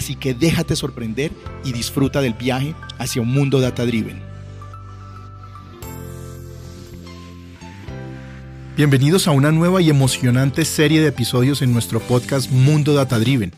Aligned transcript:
Así 0.00 0.14
que 0.14 0.32
déjate 0.32 0.76
sorprender 0.76 1.30
y 1.62 1.74
disfruta 1.74 2.22
del 2.22 2.32
viaje 2.32 2.74
hacia 2.96 3.20
un 3.20 3.28
mundo 3.28 3.60
data 3.60 3.84
driven. 3.84 4.22
Bienvenidos 8.78 9.28
a 9.28 9.32
una 9.32 9.52
nueva 9.52 9.82
y 9.82 9.90
emocionante 9.90 10.64
serie 10.64 11.02
de 11.02 11.08
episodios 11.08 11.60
en 11.60 11.74
nuestro 11.74 12.00
podcast 12.00 12.50
Mundo 12.50 12.94
Data 12.94 13.18
Driven. 13.18 13.52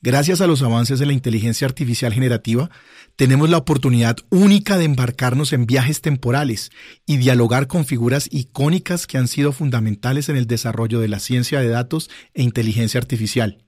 Gracias 0.00 0.40
a 0.40 0.46
los 0.46 0.62
avances 0.62 0.98
de 0.98 1.04
la 1.04 1.12
inteligencia 1.12 1.66
artificial 1.66 2.14
generativa, 2.14 2.70
tenemos 3.16 3.50
la 3.50 3.58
oportunidad 3.58 4.16
única 4.30 4.78
de 4.78 4.86
embarcarnos 4.86 5.52
en 5.52 5.66
viajes 5.66 6.00
temporales 6.00 6.70
y 7.04 7.18
dialogar 7.18 7.66
con 7.66 7.84
figuras 7.84 8.30
icónicas 8.32 9.06
que 9.06 9.18
han 9.18 9.28
sido 9.28 9.52
fundamentales 9.52 10.30
en 10.30 10.36
el 10.36 10.46
desarrollo 10.46 11.00
de 11.00 11.08
la 11.08 11.18
ciencia 11.18 11.60
de 11.60 11.68
datos 11.68 12.08
e 12.32 12.42
inteligencia 12.42 12.98
artificial. 12.98 13.65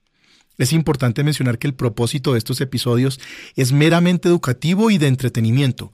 Es 0.58 0.72
importante 0.72 1.22
mencionar 1.22 1.58
que 1.58 1.68
el 1.68 1.74
propósito 1.74 2.32
de 2.32 2.38
estos 2.38 2.60
episodios 2.60 3.20
es 3.54 3.70
meramente 3.70 4.28
educativo 4.28 4.90
y 4.90 4.98
de 4.98 5.06
entretenimiento. 5.06 5.92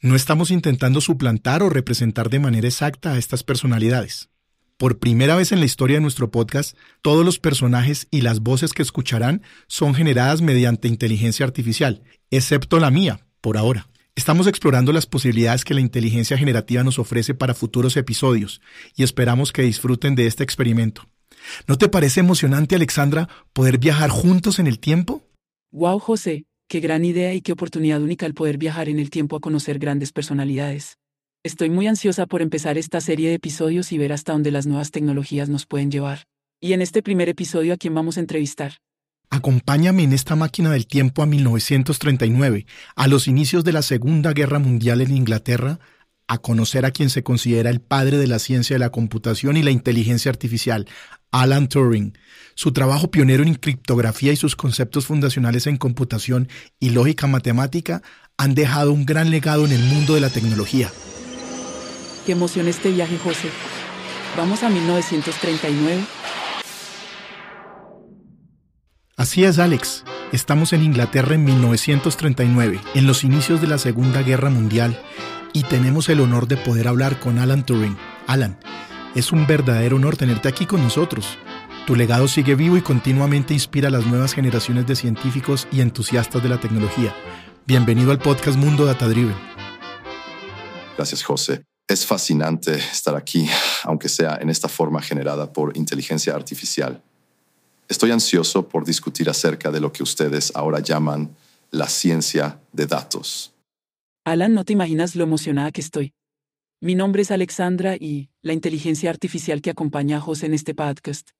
No 0.00 0.16
estamos 0.16 0.50
intentando 0.50 1.02
suplantar 1.02 1.62
o 1.62 1.68
representar 1.68 2.30
de 2.30 2.38
manera 2.38 2.66
exacta 2.66 3.12
a 3.12 3.18
estas 3.18 3.44
personalidades. 3.44 4.30
Por 4.78 4.98
primera 4.98 5.36
vez 5.36 5.52
en 5.52 5.58
la 5.58 5.66
historia 5.66 5.96
de 5.96 6.00
nuestro 6.00 6.30
podcast, 6.30 6.74
todos 7.02 7.22
los 7.22 7.38
personajes 7.38 8.06
y 8.10 8.22
las 8.22 8.40
voces 8.40 8.72
que 8.72 8.82
escucharán 8.82 9.42
son 9.66 9.94
generadas 9.94 10.40
mediante 10.40 10.88
inteligencia 10.88 11.44
artificial, 11.44 12.02
excepto 12.30 12.78
la 12.78 12.90
mía, 12.90 13.26
por 13.42 13.58
ahora. 13.58 13.88
Estamos 14.14 14.46
explorando 14.46 14.92
las 14.92 15.06
posibilidades 15.06 15.64
que 15.64 15.74
la 15.74 15.80
inteligencia 15.80 16.38
generativa 16.38 16.82
nos 16.82 16.98
ofrece 16.98 17.34
para 17.34 17.54
futuros 17.54 17.96
episodios 17.96 18.62
y 18.96 19.02
esperamos 19.02 19.52
que 19.52 19.62
disfruten 19.62 20.14
de 20.14 20.26
este 20.26 20.44
experimento. 20.44 21.08
¿No 21.66 21.76
te 21.78 21.88
parece 21.88 22.20
emocionante, 22.20 22.74
Alexandra, 22.74 23.28
poder 23.52 23.78
viajar 23.78 24.10
juntos 24.10 24.58
en 24.58 24.66
el 24.66 24.78
tiempo? 24.78 25.22
Wow, 25.70 25.98
José, 25.98 26.44
qué 26.68 26.80
gran 26.80 27.04
idea 27.04 27.34
y 27.34 27.40
qué 27.40 27.52
oportunidad 27.52 28.02
única 28.02 28.26
el 28.26 28.34
poder 28.34 28.58
viajar 28.58 28.88
en 28.88 28.98
el 28.98 29.10
tiempo 29.10 29.36
a 29.36 29.40
conocer 29.40 29.78
grandes 29.78 30.12
personalidades. 30.12 30.98
Estoy 31.44 31.70
muy 31.70 31.86
ansiosa 31.86 32.26
por 32.26 32.42
empezar 32.42 32.78
esta 32.78 33.00
serie 33.00 33.28
de 33.28 33.36
episodios 33.36 33.92
y 33.92 33.98
ver 33.98 34.12
hasta 34.12 34.32
dónde 34.32 34.50
las 34.50 34.66
nuevas 34.66 34.90
tecnologías 34.90 35.48
nos 35.48 35.66
pueden 35.66 35.90
llevar. 35.90 36.24
Y 36.60 36.72
en 36.72 36.82
este 36.82 37.02
primer 37.02 37.28
episodio, 37.28 37.74
¿a 37.74 37.76
quién 37.76 37.94
vamos 37.94 38.16
a 38.16 38.20
entrevistar? 38.20 38.78
Acompáñame 39.30 40.02
en 40.02 40.12
esta 40.12 40.36
máquina 40.36 40.70
del 40.70 40.86
tiempo 40.86 41.22
a 41.22 41.26
1939, 41.26 42.66
a 42.96 43.06
los 43.06 43.28
inicios 43.28 43.62
de 43.62 43.72
la 43.72 43.82
Segunda 43.82 44.32
Guerra 44.32 44.58
Mundial 44.58 45.00
en 45.00 45.14
Inglaterra, 45.14 45.78
a 46.26 46.38
conocer 46.38 46.84
a 46.84 46.90
quien 46.90 47.10
se 47.10 47.22
considera 47.22 47.70
el 47.70 47.80
padre 47.80 48.18
de 48.18 48.26
la 48.26 48.38
ciencia 48.38 48.74
de 48.74 48.80
la 48.80 48.90
computación 48.90 49.56
y 49.56 49.62
la 49.62 49.70
inteligencia 49.70 50.30
artificial, 50.30 50.86
Alan 51.30 51.68
Turing. 51.68 52.16
Su 52.54 52.72
trabajo 52.72 53.10
pionero 53.10 53.42
en 53.44 53.54
criptografía 53.54 54.32
y 54.32 54.36
sus 54.36 54.56
conceptos 54.56 55.06
fundacionales 55.06 55.66
en 55.66 55.76
computación 55.76 56.48
y 56.80 56.90
lógica 56.90 57.26
matemática 57.26 58.02
han 58.36 58.54
dejado 58.54 58.92
un 58.92 59.06
gran 59.06 59.30
legado 59.30 59.64
en 59.64 59.72
el 59.72 59.82
mundo 59.82 60.14
de 60.14 60.20
la 60.20 60.30
tecnología. 60.30 60.90
Qué 62.26 62.32
emoción 62.32 62.68
este 62.68 62.90
viaje, 62.90 63.18
José. 63.18 63.48
Vamos 64.36 64.62
a 64.62 64.68
1939. 64.68 66.04
Así 69.16 69.44
es, 69.44 69.58
Alex. 69.58 70.04
Estamos 70.32 70.72
en 70.72 70.82
Inglaterra 70.84 71.34
en 71.34 71.44
1939, 71.44 72.80
en 72.94 73.06
los 73.06 73.24
inicios 73.24 73.60
de 73.60 73.66
la 73.66 73.78
Segunda 73.78 74.22
Guerra 74.22 74.50
Mundial, 74.50 75.00
y 75.52 75.62
tenemos 75.64 76.08
el 76.08 76.20
honor 76.20 76.46
de 76.46 76.56
poder 76.56 76.86
hablar 76.86 77.18
con 77.18 77.38
Alan 77.38 77.64
Turing. 77.64 77.96
Alan, 78.26 78.58
es 79.14 79.32
un 79.32 79.46
verdadero 79.46 79.96
honor 79.96 80.16
tenerte 80.16 80.48
aquí 80.48 80.66
con 80.66 80.82
nosotros. 80.82 81.38
Tu 81.86 81.96
legado 81.96 82.28
sigue 82.28 82.54
vivo 82.54 82.76
y 82.76 82.82
continuamente 82.82 83.54
inspira 83.54 83.88
a 83.88 83.90
las 83.90 84.06
nuevas 84.06 84.34
generaciones 84.34 84.86
de 84.86 84.94
científicos 84.94 85.66
y 85.72 85.80
entusiastas 85.80 86.42
de 86.42 86.48
la 86.48 86.60
tecnología. 86.60 87.14
Bienvenido 87.66 88.10
al 88.10 88.18
podcast 88.18 88.58
Mundo 88.58 88.84
Data 88.84 89.08
Driven. 89.08 89.36
Gracias, 90.96 91.22
José. 91.22 91.64
Es 91.86 92.04
fascinante 92.04 92.74
estar 92.74 93.16
aquí, 93.16 93.48
aunque 93.84 94.08
sea 94.08 94.38
en 94.40 94.50
esta 94.50 94.68
forma 94.68 95.00
generada 95.00 95.52
por 95.52 95.76
inteligencia 95.76 96.34
artificial. 96.34 97.02
Estoy 97.88 98.10
ansioso 98.10 98.68
por 98.68 98.84
discutir 98.84 99.30
acerca 99.30 99.70
de 99.70 99.80
lo 99.80 99.92
que 99.92 100.02
ustedes 100.02 100.52
ahora 100.54 100.80
llaman 100.80 101.34
la 101.70 101.88
ciencia 101.88 102.60
de 102.72 102.86
datos. 102.86 103.54
Alan, 104.26 104.52
no 104.52 104.64
te 104.64 104.74
imaginas 104.74 105.16
lo 105.16 105.24
emocionada 105.24 105.72
que 105.72 105.80
estoy. 105.80 106.12
Mi 106.80 106.94
nombre 106.94 107.22
es 107.22 107.32
Alexandra 107.32 107.96
y 107.96 108.30
la 108.40 108.52
inteligencia 108.52 109.10
artificial 109.10 109.62
que 109.62 109.70
acompaña 109.70 110.18
a 110.18 110.20
José 110.20 110.46
en 110.46 110.54
este 110.54 110.76
podcast. 110.76 111.30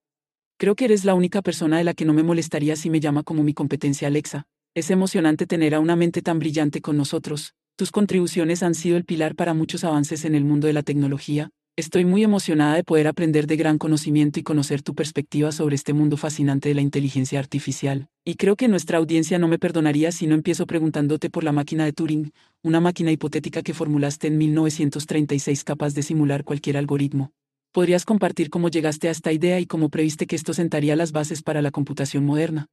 Creo 0.59 0.75
que 0.75 0.87
eres 0.87 1.05
la 1.05 1.15
única 1.15 1.43
persona 1.43 1.79
de 1.79 1.85
la 1.85 1.95
que 1.95 2.05
no 2.05 2.13
me 2.13 2.25
molestaría 2.25 2.75
si 2.75 2.91
me 2.91 2.99
llama 2.99 3.23
como 3.23 3.45
mi 3.45 3.55
competencia 3.55 4.09
Alexa. 4.09 4.49
Es 4.75 4.91
emocionante 4.91 5.47
tener 5.47 5.77
a 5.77 5.81
una 5.81 5.95
mente 5.95 6.23
tan 6.23 6.41
brillante 6.41 6.81
con 6.81 6.97
nosotros. 6.97 7.55
Tus 7.77 7.93
contribuciones 7.93 8.65
han 8.65 8.75
sido 8.75 8.97
el 8.97 9.05
pilar 9.05 9.37
para 9.37 9.55
muchos 9.55 9.85
avances 9.85 10.25
en 10.25 10.35
el 10.35 10.45
mundo 10.45 10.67
de 10.67 10.73
la 10.73 10.83
tecnología, 10.83 11.51
Estoy 11.79 12.05
muy 12.05 12.25
emocionada 12.25 12.75
de 12.75 12.83
poder 12.83 13.07
aprender 13.07 13.47
de 13.47 13.57
gran 13.57 13.79
conocimiento 13.79 14.41
y 14.41 14.43
conocer 14.43 14.83
tu 14.83 14.97
perspectiva 14.97 15.53
sobre 15.53 15.77
este 15.77 15.93
mundo 15.93 16.17
fascinante 16.17 16.69
de 16.69 16.75
la 16.75 16.81
inteligencia 16.81 17.39
artificial. 17.39 18.09
Y 18.25 18.35
creo 18.35 18.57
que 18.57 18.67
nuestra 18.67 18.99
audiencia 18.99 19.39
no 19.39 19.47
me 19.47 19.61
perdonaría 19.61 20.11
si 20.11 20.27
no 20.27 20.35
empiezo 20.35 20.67
preguntándote 20.67 21.31
por 21.31 21.45
la 21.45 21.53
máquina 21.53 21.85
de 21.85 21.93
Turing, 21.93 22.33
una 22.65 22.81
máquina 22.81 23.13
hipotética 23.13 23.63
que 23.63 23.75
formulaste 23.75 24.27
en 24.27 24.39
1936 24.39 25.63
capaz 25.63 25.95
de 25.95 26.03
simular 26.03 26.43
cualquier 26.43 26.79
algoritmo. 26.79 27.31
¿Podrías 27.71 28.05
compartir 28.05 28.51
cómo 28.51 28.71
llegaste 28.71 29.07
a 29.07 29.13
esta 29.13 29.31
idea 29.31 29.61
y 29.61 29.67
cómo 29.67 29.89
previste 29.89 30.27
que 30.27 30.35
esto 30.35 30.55
sentaría 30.55 30.97
las 30.97 31.13
bases 31.13 31.45
para 31.45 31.63
la 31.63 31.71
computación 31.71 32.27
moderna? 32.27 32.67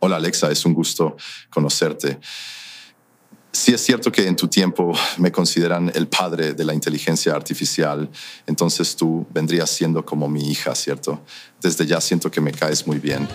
Hola 0.00 0.16
Alexa, 0.16 0.50
es 0.50 0.66
un 0.66 0.74
gusto 0.74 1.14
conocerte. 1.50 2.18
Si 3.52 3.74
es 3.74 3.80
cierto 3.80 4.12
que 4.12 4.28
en 4.28 4.36
tu 4.36 4.46
tiempo 4.46 4.92
me 5.18 5.32
consideran 5.32 5.90
el 5.94 6.06
padre 6.06 6.54
de 6.54 6.64
la 6.64 6.72
inteligencia 6.72 7.34
artificial, 7.34 8.08
entonces 8.46 8.94
tú 8.94 9.26
vendrías 9.30 9.68
siendo 9.70 10.04
como 10.04 10.28
mi 10.28 10.50
hija, 10.50 10.74
¿cierto? 10.74 11.20
Desde 11.60 11.84
ya 11.84 12.00
siento 12.00 12.30
que 12.30 12.40
me 12.40 12.52
caes 12.52 12.86
muy 12.86 12.98
bien. 12.98 13.28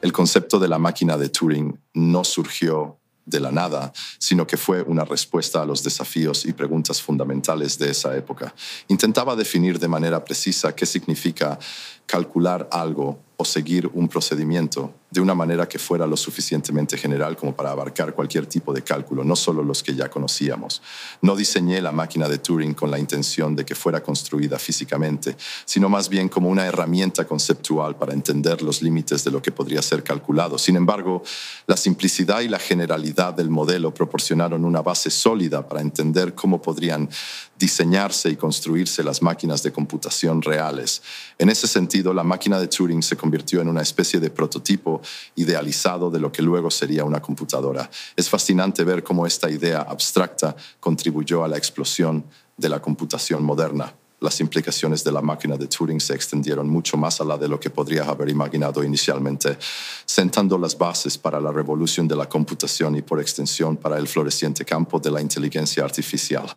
El 0.00 0.12
concepto 0.12 0.58
de 0.58 0.68
la 0.68 0.78
máquina 0.78 1.18
de 1.18 1.28
Turing 1.28 1.78
no 1.94 2.24
surgió 2.24 2.98
de 3.26 3.40
la 3.40 3.50
nada, 3.50 3.92
sino 4.18 4.46
que 4.46 4.56
fue 4.56 4.82
una 4.82 5.04
respuesta 5.04 5.60
a 5.60 5.66
los 5.66 5.82
desafíos 5.82 6.46
y 6.46 6.52
preguntas 6.52 7.02
fundamentales 7.02 7.76
de 7.78 7.90
esa 7.90 8.16
época. 8.16 8.54
Intentaba 8.88 9.36
definir 9.36 9.78
de 9.78 9.88
manera 9.88 10.24
precisa 10.24 10.74
qué 10.74 10.86
significa 10.86 11.58
calcular 12.06 12.68
algo 12.70 13.25
o 13.38 13.44
seguir 13.44 13.90
un 13.92 14.08
procedimiento 14.08 14.94
de 15.10 15.20
una 15.20 15.34
manera 15.34 15.68
que 15.68 15.78
fuera 15.78 16.06
lo 16.06 16.16
suficientemente 16.16 16.96
general 16.96 17.36
como 17.36 17.54
para 17.54 17.70
abarcar 17.70 18.14
cualquier 18.14 18.46
tipo 18.46 18.72
de 18.72 18.82
cálculo, 18.82 19.24
no 19.24 19.36
solo 19.36 19.62
los 19.62 19.82
que 19.82 19.94
ya 19.94 20.10
conocíamos. 20.10 20.82
No 21.22 21.36
diseñé 21.36 21.80
la 21.80 21.92
máquina 21.92 22.28
de 22.28 22.38
Turing 22.38 22.74
con 22.74 22.90
la 22.90 22.98
intención 22.98 23.54
de 23.54 23.64
que 23.64 23.74
fuera 23.74 24.02
construida 24.02 24.58
físicamente, 24.58 25.36
sino 25.64 25.88
más 25.88 26.08
bien 26.08 26.28
como 26.28 26.48
una 26.48 26.66
herramienta 26.66 27.26
conceptual 27.26 27.96
para 27.96 28.14
entender 28.14 28.62
los 28.62 28.82
límites 28.82 29.22
de 29.24 29.30
lo 29.30 29.40
que 29.40 29.52
podría 29.52 29.82
ser 29.82 30.02
calculado. 30.02 30.58
Sin 30.58 30.76
embargo, 30.76 31.22
la 31.66 31.76
simplicidad 31.76 32.40
y 32.40 32.48
la 32.48 32.58
generalidad 32.58 33.34
del 33.34 33.50
modelo 33.50 33.92
proporcionaron 33.92 34.64
una 34.64 34.82
base 34.82 35.10
sólida 35.10 35.68
para 35.68 35.82
entender 35.82 36.34
cómo 36.34 36.60
podrían 36.60 37.08
diseñarse 37.58 38.30
y 38.30 38.36
construirse 38.36 39.02
las 39.02 39.22
máquinas 39.22 39.62
de 39.62 39.72
computación 39.72 40.42
reales. 40.42 41.02
En 41.38 41.48
ese 41.48 41.66
sentido, 41.66 42.12
la 42.12 42.24
máquina 42.24 42.58
de 42.60 42.68
Turing 42.68 43.02
se 43.02 43.16
convirtió 43.16 43.60
en 43.60 43.68
una 43.68 43.82
especie 43.82 44.20
de 44.20 44.30
prototipo 44.30 45.00
idealizado 45.34 46.10
de 46.10 46.20
lo 46.20 46.30
que 46.30 46.42
luego 46.42 46.70
sería 46.70 47.04
una 47.04 47.20
computadora. 47.20 47.90
Es 48.14 48.28
fascinante 48.28 48.84
ver 48.84 49.02
cómo 49.02 49.26
esta 49.26 49.50
idea 49.50 49.80
abstracta 49.80 50.54
contribuyó 50.80 51.44
a 51.44 51.48
la 51.48 51.56
explosión 51.56 52.24
de 52.56 52.68
la 52.68 52.80
computación 52.80 53.42
moderna. 53.42 53.92
Las 54.18 54.40
implicaciones 54.40 55.04
de 55.04 55.12
la 55.12 55.20
máquina 55.20 55.56
de 55.56 55.66
Turing 55.66 56.00
se 56.00 56.14
extendieron 56.14 56.68
mucho 56.70 56.96
más 56.96 57.20
allá 57.20 57.36
de 57.36 57.48
lo 57.48 57.60
que 57.60 57.68
podría 57.68 58.04
haber 58.04 58.30
imaginado 58.30 58.82
inicialmente, 58.82 59.58
sentando 60.06 60.56
las 60.56 60.76
bases 60.76 61.18
para 61.18 61.38
la 61.38 61.52
revolución 61.52 62.08
de 62.08 62.16
la 62.16 62.26
computación 62.26 62.96
y 62.96 63.02
por 63.02 63.20
extensión 63.20 63.76
para 63.76 63.98
el 63.98 64.08
floreciente 64.08 64.64
campo 64.64 64.98
de 64.98 65.10
la 65.10 65.20
inteligencia 65.20 65.84
artificial. 65.84 66.56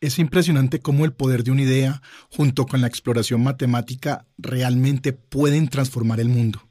Es 0.00 0.20
impresionante 0.20 0.78
cómo 0.78 1.04
el 1.04 1.12
poder 1.12 1.42
de 1.42 1.50
una 1.50 1.62
idea, 1.62 2.02
junto 2.30 2.66
con 2.66 2.80
la 2.80 2.86
exploración 2.86 3.42
matemática, 3.42 4.26
realmente 4.38 5.12
pueden 5.12 5.68
transformar 5.68 6.20
el 6.20 6.28
mundo. 6.28 6.68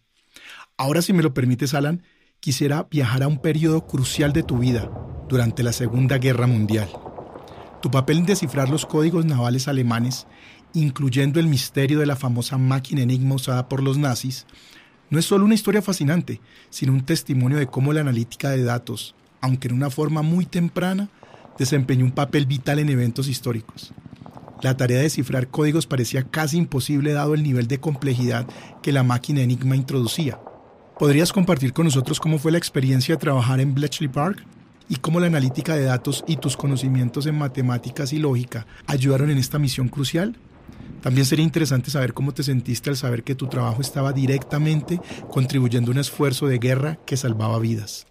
Ahora, 0.78 1.02
si 1.02 1.12
me 1.12 1.24
lo 1.24 1.34
permites, 1.34 1.74
Alan, 1.74 2.04
quisiera 2.40 2.88
viajar 2.90 3.24
a 3.24 3.28
un 3.28 3.42
periodo 3.42 3.86
crucial 3.86 4.32
de 4.32 4.44
tu 4.44 4.60
vida, 4.60 4.90
durante 5.28 5.62
la 5.62 5.74
Segunda 5.74 6.20
Guerra 6.20 6.48
Mundial. 6.48 6.88
Tu 7.82 7.92
papel 7.92 8.20
en 8.20 8.26
descifrar 8.26 8.70
los 8.70 8.86
códigos 8.86 9.26
navales 9.26 9.68
alemanes, 9.68 10.26
incluyendo 10.74 11.42
el 11.42 11.48
misterio 11.48 12.00
de 12.00 12.06
la 12.06 12.16
famosa 12.16 12.58
máquina 12.58 13.02
enigma 13.02 13.36
usada 13.36 13.68
por 13.68 13.84
los 13.84 13.98
nazis, 13.98 14.46
no 15.10 15.20
es 15.20 15.26
solo 15.26 15.44
una 15.44 15.56
historia 15.56 15.82
fascinante, 15.82 16.40
sino 16.70 16.94
un 16.94 17.06
testimonio 17.06 17.58
de 17.58 17.68
cómo 17.68 17.92
la 17.92 18.02
analítica 18.02 18.52
de 18.52 18.64
datos, 18.64 19.16
aunque 19.42 19.68
en 19.68 19.74
una 19.74 19.90
forma 19.90 20.22
muy 20.22 20.46
temprana, 20.46 21.10
desempeñó 21.58 22.06
un 22.06 22.12
papel 22.12 22.46
vital 22.46 22.80
en 22.80 22.90
eventos 22.90 23.28
históricos. 23.28 23.94
La 24.62 24.76
tarea 24.76 24.98
de 24.98 25.04
descifrar 25.04 25.50
códigos 25.50 25.86
parecía 25.86 26.24
casi 26.24 26.58
imposible 26.58 27.14
dado 27.14 27.36
el 27.36 27.44
nivel 27.44 27.68
de 27.68 27.80
complejidad 27.80 28.48
que 28.82 28.92
la 28.92 29.04
máquina 29.04 29.42
Enigma 29.42 29.76
introducía. 29.76 30.40
¿Podrías 30.98 31.32
compartir 31.32 31.74
con 31.74 31.86
nosotros 31.86 32.20
cómo 32.20 32.40
fue 32.40 32.52
la 32.52 32.58
experiencia 32.58 33.16
de 33.16 33.22
trabajar 33.22 33.60
en 33.60 33.76
Bletchley 33.76 34.08
Park? 34.08 34.44
¿Y 34.90 34.96
cómo 34.96 35.20
la 35.20 35.28
analítica 35.28 35.76
de 35.76 35.84
datos 35.84 36.24
y 36.28 36.38
tus 36.38 36.58
conocimientos 36.58 37.28
en 37.28 37.38
matemáticas 37.38 38.14
y 38.14 38.20
lógica 38.20 38.66
ayudaron 38.88 39.30
en 39.30 39.38
esta 39.38 39.60
misión 39.60 39.90
crucial? 39.90 40.38
También 41.02 41.26
sería 41.26 41.46
interesante 41.46 41.92
saber 41.92 42.14
cómo 42.14 42.34
te 42.34 42.42
sentiste 42.42 42.90
al 42.90 42.98
saber 42.98 43.24
que 43.24 43.36
tu 43.36 43.48
trabajo 43.48 43.82
estaba 43.82 44.12
directamente 44.12 45.00
contribuyendo 45.30 45.92
a 45.92 45.94
un 45.94 46.00
esfuerzo 46.00 46.48
de 46.48 46.58
guerra 46.58 46.98
que 47.06 47.18
salvaba 47.18 47.60
vidas. 47.60 48.08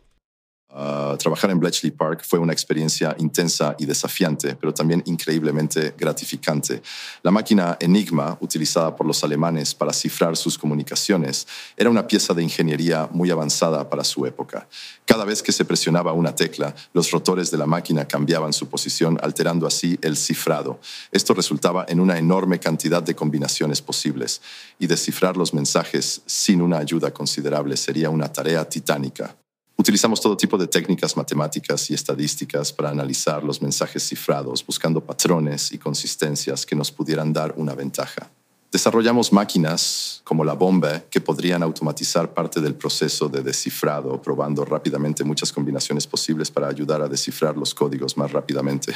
Trabajar 1.17 1.51
en 1.51 1.59
Bletchley 1.59 1.91
Park 1.91 2.25
fue 2.27 2.39
una 2.39 2.53
experiencia 2.53 3.15
intensa 3.19 3.75
y 3.79 3.87
desafiante, 3.87 4.57
pero 4.57 4.73
también 4.73 5.03
increíblemente 5.07 5.95
gratificante. 5.97 6.83
La 7.23 7.31
máquina 7.31 7.77
Enigma, 7.81 8.37
utilizada 8.41 8.95
por 8.95 9.07
los 9.07 9.23
alemanes 9.25 9.75
para 9.75 9.93
cifrar 9.93 10.37
sus 10.37 10.57
comunicaciones, 10.59 11.47
era 11.77 11.91
una 11.91 12.07
pieza 12.07 12.35
de 12.35 12.43
ingeniería 12.43 13.09
muy 13.13 13.31
avanzada 13.31 13.89
para 13.89 14.05
su 14.05 14.27
época. 14.27 14.69
Cada 15.05 15.25
vez 15.25 15.43
que 15.43 15.53
se 15.53 15.65
presionaba 15.65 16.13
una 16.13 16.35
tecla, 16.35 16.75
los 16.93 17.11
rotores 17.11 17.51
de 17.51 17.59
la 17.59 17.67
máquina 17.67 18.07
cambiaban 18.07 18.53
su 18.53 18.69
posición, 18.69 19.19
alterando 19.23 19.67
así 19.67 19.99
el 20.03 20.17
cifrado. 20.17 20.81
Esto 21.13 21.35
resultaba 21.35 21.85
en 21.89 22.01
una 22.01 22.19
enorme 22.19 22.59
cantidad 22.59 23.03
de 23.03 23.15
combinaciones 23.15 23.83
posibles, 23.83 24.41
y 24.79 24.87
descifrar 24.87 25.37
los 25.37 25.55
mensajes 25.55 26.23
sin 26.27 26.61
una 26.61 26.79
ayuda 26.79 27.13
considerable 27.13 27.77
sería 27.77 28.11
una 28.11 28.33
tarea 28.33 28.69
titánica. 28.69 29.37
Utilizamos 29.78 30.20
todo 30.20 30.37
tipo 30.37 30.56
de 30.56 30.67
técnicas 30.67 31.17
matemáticas 31.17 31.90
y 31.90 31.94
estadísticas 31.94 32.73
para 32.73 32.90
analizar 32.90 33.44
los 33.44 33.61
mensajes 33.61 34.02
cifrados, 34.02 34.64
buscando 34.64 35.00
patrones 35.00 35.70
y 35.70 35.78
consistencias 35.78 36.64
que 36.64 36.75
nos 36.75 36.90
pudieran 36.90 37.32
dar 37.32 37.55
una 37.56 37.75
ventaja. 37.75 38.31
Desarrollamos 38.73 39.32
máquinas 39.32 40.23
como 40.25 40.44
la 40.44 40.55
bomba 40.55 41.05
que 41.11 41.20
podrían 41.20 41.62
automatizar 41.62 42.34
parte 42.34 42.61
del 42.61 42.75
proceso 42.75 43.28
de 43.28 43.43
descifrado, 43.43 44.20
probando 44.20 44.64
rápidamente 44.64 45.25
muchas 45.25 45.52
combinaciones 45.52 46.06
posibles 46.06 46.50
para 46.50 46.69
ayudar 46.69 47.02
a 47.02 47.08
descifrar 47.08 47.56
los 47.56 47.75
códigos 47.75 48.17
más 48.17 48.32
rápidamente 48.32 48.94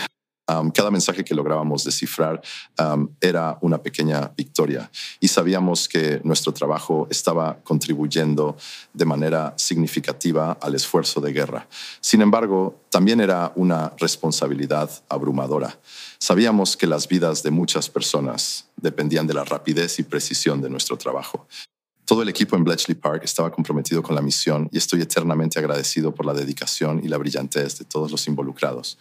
cada 0.75 0.91
mensaje 0.91 1.25
que 1.25 1.35
lográbamos 1.35 1.85
descifrar 1.85 2.41
era 3.20 3.58
una 3.61 3.82
pequeña 3.82 4.32
victoria 4.37 4.91
y 5.20 5.29
sabíamos 5.29 5.88
que 5.88 6.20
nuestro 6.25 6.52
trabajo 6.52 7.06
estaba 7.11 7.58
contribuyendo 7.62 8.56
de 8.93 9.05
manera 9.05 9.55
significativa 9.56 10.58
al 10.61 10.75
esfuerzo 10.75 11.20
de 11.20 11.32
guerra. 11.32 11.69
Sin 12.00 12.23
embargo, 12.23 12.81
también 12.91 13.20
era 13.20 13.52
una 13.55 13.93
responsabilidad 13.99 14.91
abrumadora. 15.08 15.79
Sabíamos 16.19 16.76
que 16.76 16.87
las 16.87 17.06
vidas 17.06 17.43
de 17.43 17.50
muchas 17.50 17.88
personas 17.88 18.67
dependían 18.76 19.26
de 19.26 19.35
la 19.35 19.44
rapidez 19.44 19.99
y 19.99 20.02
precisión 20.02 20.61
de 20.61 20.70
nuestro 20.70 20.97
trabajo. 20.97 21.47
Todo 22.05 22.23
el 22.23 22.29
equipo 22.29 22.56
en 22.56 22.64
Bletchley 22.64 22.97
Park 22.97 23.23
estaba 23.23 23.52
comprometido 23.52 24.02
con 24.02 24.17
la 24.17 24.23
misión 24.23 24.69
y 24.73 24.79
estoy 24.79 25.00
eternamente 25.00 25.61
agradecido 25.61 26.12
por 26.12 26.26
la 26.26 26.35
dedicación 26.35 27.00
y 27.05 27.08
la 27.08 27.19
brillantez 27.19 27.79
de 27.79 27.85
todos 27.85 28.11
los 28.11 28.26
involucrados. 28.26 28.99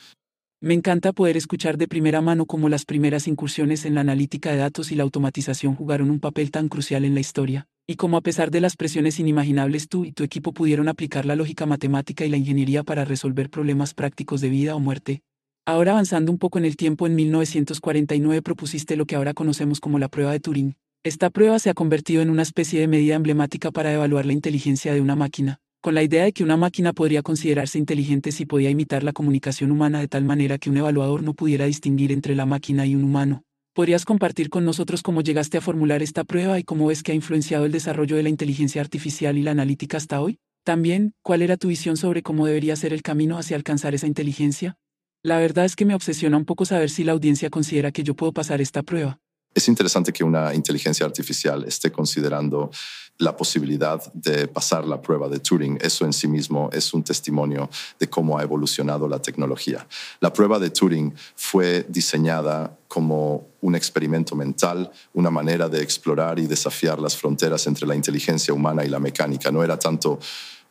Me 0.61 0.73
encanta 0.73 1.13
poder 1.13 1.37
escuchar 1.37 1.77
de 1.77 1.87
primera 1.87 2.19
mano 2.19 2.45
cómo 2.45 2.67
las 2.67 2.83
primeras 2.83 3.29
incursiones 3.29 3.85
en 3.85 3.95
la 3.95 4.01
analítica 4.01 4.51
de 4.51 4.57
datos 4.57 4.91
y 4.91 4.95
la 4.95 5.03
automatización 5.03 5.73
jugaron 5.73 6.09
un 6.09 6.19
papel 6.19 6.51
tan 6.51 6.67
crucial 6.67 7.05
en 7.05 7.13
la 7.13 7.21
historia, 7.21 7.69
y 7.87 7.95
cómo 7.95 8.17
a 8.17 8.21
pesar 8.21 8.51
de 8.51 8.59
las 8.59 8.75
presiones 8.75 9.21
inimaginables 9.21 9.87
tú 9.87 10.03
y 10.03 10.11
tu 10.11 10.25
equipo 10.25 10.51
pudieron 10.51 10.89
aplicar 10.89 11.25
la 11.25 11.37
lógica 11.37 11.65
matemática 11.65 12.25
y 12.25 12.29
la 12.29 12.35
ingeniería 12.35 12.83
para 12.83 13.05
resolver 13.05 13.49
problemas 13.49 13.93
prácticos 13.93 14.41
de 14.41 14.49
vida 14.49 14.75
o 14.75 14.81
muerte. 14.81 15.21
Ahora 15.65 15.93
avanzando 15.93 16.29
un 16.29 16.37
poco 16.37 16.57
en 16.57 16.65
el 16.65 16.75
tiempo, 16.75 17.07
en 17.07 17.15
1949 17.15 18.41
propusiste 18.41 18.97
lo 18.97 19.05
que 19.05 19.15
ahora 19.15 19.33
conocemos 19.33 19.79
como 19.79 19.97
la 19.97 20.09
prueba 20.09 20.33
de 20.33 20.41
Turing. 20.41 20.75
Esta 21.05 21.29
prueba 21.29 21.57
se 21.59 21.69
ha 21.69 21.73
convertido 21.73 22.21
en 22.21 22.29
una 22.29 22.41
especie 22.41 22.81
de 22.81 22.89
medida 22.89 23.15
emblemática 23.15 23.71
para 23.71 23.93
evaluar 23.93 24.25
la 24.25 24.33
inteligencia 24.33 24.93
de 24.93 24.99
una 24.99 25.15
máquina 25.15 25.61
con 25.81 25.95
la 25.95 26.03
idea 26.03 26.25
de 26.25 26.33
que 26.33 26.43
una 26.43 26.57
máquina 26.57 26.91
podría 26.91 27.21
considerarse 27.21 27.77
inteligente 27.77 28.31
si 28.31 28.45
podía 28.45 28.69
imitar 28.69 29.03
la 29.03 29.13
comunicación 29.13 29.71
humana 29.71 29.99
de 29.99 30.09
tal 30.09 30.25
manera 30.25 30.57
que 30.57 30.69
un 30.69 30.77
evaluador 30.77 31.23
no 31.23 31.33
pudiera 31.33 31.65
distinguir 31.65 32.11
entre 32.11 32.35
la 32.35 32.45
máquina 32.45 32.85
y 32.85 32.95
un 32.95 33.03
humano. 33.05 33.43
¿Podrías 33.73 34.03
compartir 34.03 34.49
con 34.49 34.65
nosotros 34.65 35.01
cómo 35.01 35.21
llegaste 35.21 35.57
a 35.57 35.61
formular 35.61 36.03
esta 36.03 36.25
prueba 36.25 36.59
y 36.59 36.63
cómo 36.63 36.87
ves 36.87 37.01
que 37.01 37.13
ha 37.13 37.15
influenciado 37.15 37.65
el 37.65 37.71
desarrollo 37.71 38.17
de 38.17 38.23
la 38.23 38.29
inteligencia 38.29 38.81
artificial 38.81 39.37
y 39.37 39.41
la 39.41 39.51
analítica 39.51 39.95
hasta 39.95 40.19
hoy? 40.19 40.37
También, 40.65 41.13
¿cuál 41.23 41.41
era 41.41 41.55
tu 41.55 41.69
visión 41.69 41.95
sobre 41.95 42.23
cómo 42.23 42.45
debería 42.45 42.75
ser 42.75 42.91
el 42.91 43.01
camino 43.01 43.37
hacia 43.37 43.55
alcanzar 43.55 43.95
esa 43.95 44.07
inteligencia? 44.07 44.75
La 45.23 45.37
verdad 45.37 45.63
es 45.63 45.77
que 45.77 45.85
me 45.85 45.95
obsesiona 45.95 46.35
un 46.35 46.45
poco 46.45 46.65
saber 46.65 46.89
si 46.89 47.05
la 47.05 47.13
audiencia 47.13 47.49
considera 47.49 47.91
que 47.91 48.03
yo 48.03 48.15
puedo 48.15 48.33
pasar 48.33 48.59
esta 48.59 48.83
prueba. 48.83 49.19
Es 49.53 49.67
interesante 49.67 50.13
que 50.13 50.23
una 50.23 50.53
inteligencia 50.53 51.05
artificial 51.05 51.63
esté 51.65 51.91
considerando 51.91 52.69
la 53.17 53.35
posibilidad 53.35 54.01
de 54.13 54.47
pasar 54.47 54.85
la 54.85 55.01
prueba 55.01 55.27
de 55.27 55.39
Turing. 55.39 55.77
Eso 55.81 56.05
en 56.05 56.13
sí 56.13 56.27
mismo 56.27 56.69
es 56.71 56.93
un 56.93 57.03
testimonio 57.03 57.69
de 57.99 58.09
cómo 58.09 58.37
ha 58.37 58.43
evolucionado 58.43 59.07
la 59.07 59.21
tecnología. 59.21 59.85
La 60.21 60.31
prueba 60.31 60.57
de 60.57 60.69
Turing 60.69 61.13
fue 61.35 61.85
diseñada 61.89 62.77
como 62.87 63.49
un 63.61 63.75
experimento 63.75 64.35
mental, 64.35 64.89
una 65.13 65.29
manera 65.29 65.67
de 65.67 65.81
explorar 65.81 66.39
y 66.39 66.47
desafiar 66.47 66.99
las 66.99 67.17
fronteras 67.17 67.67
entre 67.67 67.85
la 67.85 67.95
inteligencia 67.95 68.53
humana 68.53 68.85
y 68.85 68.87
la 68.87 68.99
mecánica. 68.99 69.51
No 69.51 69.63
era 69.63 69.77
tanto 69.77 70.19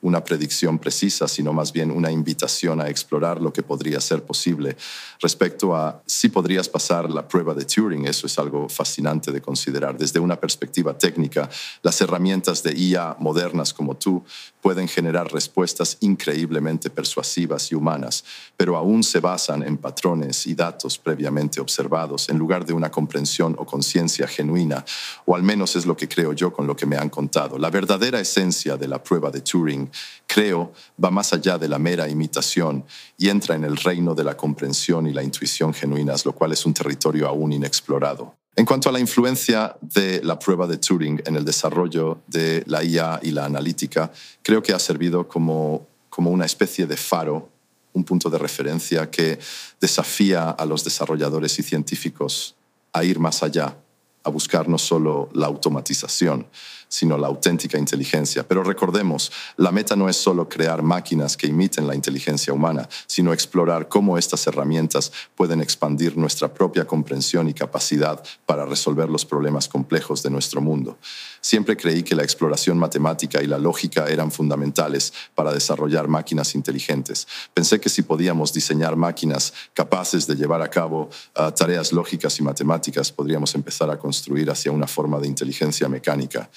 una 0.01 0.23
predicción 0.23 0.79
precisa, 0.79 1.27
sino 1.27 1.53
más 1.53 1.73
bien 1.73 1.91
una 1.91 2.11
invitación 2.11 2.81
a 2.81 2.89
explorar 2.89 3.41
lo 3.41 3.53
que 3.53 3.63
podría 3.63 4.01
ser 4.01 4.23
posible. 4.23 4.77
Respecto 5.21 5.75
a 5.75 6.01
si 6.07 6.29
podrías 6.29 6.69
pasar 6.69 7.11
la 7.11 7.27
prueba 7.27 7.53
de 7.53 7.65
Turing, 7.65 8.07
eso 8.07 8.27
es 8.27 8.39
algo 8.39 8.69
fascinante 8.69 9.33
de 9.33 9.41
considerar. 9.41 9.99
Desde 9.99 10.21
una 10.21 10.37
perspectiva 10.37 10.97
técnica, 10.97 11.51
las 11.83 12.01
herramientas 12.01 12.63
de 12.63 12.79
IA 12.79 13.17
modernas 13.19 13.75
como 13.75 13.97
tú 13.97 14.25
pueden 14.61 14.87
generar 14.87 15.33
respuestas 15.33 15.97
increíblemente 16.01 16.91
persuasivas 16.91 17.73
y 17.73 17.75
humanas, 17.75 18.25
pero 18.57 18.77
aún 18.77 19.03
se 19.03 19.19
basan 19.19 19.63
en 19.65 19.79
patrones 19.79 20.47
y 20.47 20.55
datos 20.55 20.99
previamente 20.99 21.61
observados 21.61 22.29
en 22.29 22.39
lugar 22.39 22.65
de 22.65 22.73
una 22.73 22.91
comprensión 22.91 23.57
o 23.59 23.67
conciencia 23.67 24.29
genuina, 24.29 24.85
o 25.27 25.35
al 25.35 25.43
menos 25.43 25.75
es 25.75 25.87
lo 25.87 25.97
que 25.97 26.09
creo 26.09 26.33
yo 26.33 26.53
con 26.53 26.67
lo 26.67 26.77
que 26.77 26.87
me 26.87 26.97
han 26.97 27.09
contado. 27.09 27.59
La 27.59 27.71
verdadera 27.71 28.21
esencia 28.21 28.77
de 28.77 28.87
la 28.87 29.03
prueba 29.03 29.31
de 29.31 29.41
Turing 29.41 29.88
creo, 30.27 30.73
va 31.03 31.11
más 31.11 31.33
allá 31.33 31.59
de 31.59 31.69
la 31.69 31.79
mera 31.79 32.09
imitación 32.09 32.85
y 33.17 33.29
entra 33.29 33.55
en 33.55 33.65
el 33.65 33.77
reino 33.77 34.15
de 34.15 34.25
la 34.25 34.37
comprensión 34.37 35.07
y 35.07 35.13
la 35.13 35.23
intuición 35.23 35.73
genuinas, 35.75 36.25
lo 36.25 36.33
cual 36.33 36.53
es 36.53 36.65
un 36.67 36.75
territorio 36.75 37.29
aún 37.29 37.53
inexplorado. 37.53 38.35
En 38.59 38.65
cuanto 38.65 38.89
a 38.89 38.93
la 38.93 38.99
influencia 38.99 39.77
de 39.81 40.21
la 40.25 40.37
prueba 40.39 40.67
de 40.67 40.79
Turing 40.79 41.23
en 41.25 41.37
el 41.37 41.45
desarrollo 41.45 42.23
de 42.27 42.65
la 42.67 42.83
IA 42.83 43.21
y 43.23 43.31
la 43.31 43.45
analítica, 43.45 44.11
creo 44.43 44.63
que 44.63 44.73
ha 44.73 44.81
servido 44.81 45.29
como, 45.29 45.87
como 46.11 46.31
una 46.31 46.45
especie 46.45 46.87
de 46.87 46.97
faro, 46.97 47.49
un 47.93 48.03
punto 48.03 48.29
de 48.29 48.39
referencia 48.39 49.11
que 49.11 49.39
desafía 49.81 50.51
a 50.51 50.65
los 50.67 50.83
desarrolladores 50.83 51.57
y 51.61 51.63
científicos 51.63 52.57
a 52.93 53.05
ir 53.05 53.21
más 53.21 53.45
allá, 53.45 53.77
a 54.25 54.31
buscar 54.31 54.69
no 54.69 54.79
solo 54.79 55.29
la 55.35 55.47
automatización, 55.47 56.47
sino 56.89 57.19
la 57.19 57.27
auténtica 57.27 57.79
inteligencia. 57.79 58.47
Pero 58.47 58.63
recordemos, 58.63 59.31
la 59.57 59.71
meta 59.71 59.95
no 59.97 60.09
es 60.09 60.17
solo 60.17 60.49
crear 60.49 60.83
máquinas 60.83 61.37
que 61.37 61.47
imiten 61.47 61.87
la 61.87 61.95
inteligencia 61.95 62.53
humana, 62.53 62.89
sino 63.07 63.33
explorar 63.33 63.89
cómo 63.89 64.19
estas 64.19 64.47
herramientas 64.47 65.13
pueden 65.35 65.61
expandir 65.61 66.17
nuestra 66.17 66.53
propia 66.53 66.87
comprensión 66.87 67.49
y 67.49 67.55
capacidad 67.55 68.23
para 68.47 68.65
resolver 68.65 69.09
los 69.09 69.25
problemas 69.25 69.69
complejos 69.69 70.23
de 70.23 70.31
nuestro 70.31 70.61
mundo. 70.61 70.99
Siempre 71.41 71.77
creí 71.77 72.03
que 72.03 72.15
la 72.15 72.23
exploración 72.23 72.79
matemática 72.79 73.43
y 73.43 73.47
la 73.47 73.59
lógica 73.59 74.07
eran 74.09 74.33
fundamentales 74.33 75.13
para 75.35 75.53
desarrollar 75.53 76.09
máquinas 76.09 76.55
inteligentes. 76.55 77.27
Pensé 77.55 77.81
que 77.81 77.89
si 77.89 78.03
podíamos 78.03 78.53
diseñar 78.53 78.97
máquinas 78.97 79.53
capaces 79.75 80.27
de 80.27 80.35
llevar 80.35 80.63
a 80.63 80.69
cabo 80.69 81.11
ah, 81.35 81.53
tareas 81.55 81.93
lógicas 81.93 82.39
y 82.41 82.43
matemáticas, 82.43 83.13
podríamos 83.13 83.55
empezar 83.55 83.91
a 83.91 83.99
construir 83.99 84.51
hacia 84.51 84.73
una 84.73 84.87
forma 84.87 85.19
de 85.19 85.29
inteligencia 85.29 85.89
mecánica 85.89 86.51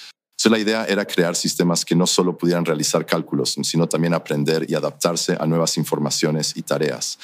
la 0.50 0.58
idea 0.58 0.86
era 0.86 1.06
crear 1.06 1.36
sistemas 1.36 1.86
que 1.86 1.96
no 1.96 2.08
solo 2.08 2.38
pudieran 2.38 2.66
realizar 2.66 3.06
cálculos, 3.06 3.58
sino 3.64 3.88
también 3.88 4.14
aprender 4.14 4.66
y 4.70 4.76
adaptarse 4.76 5.38
a 5.40 5.46
nuevas 5.46 5.78
informaciones 5.78 6.54
y 6.56 6.62
tareas. 6.62 7.20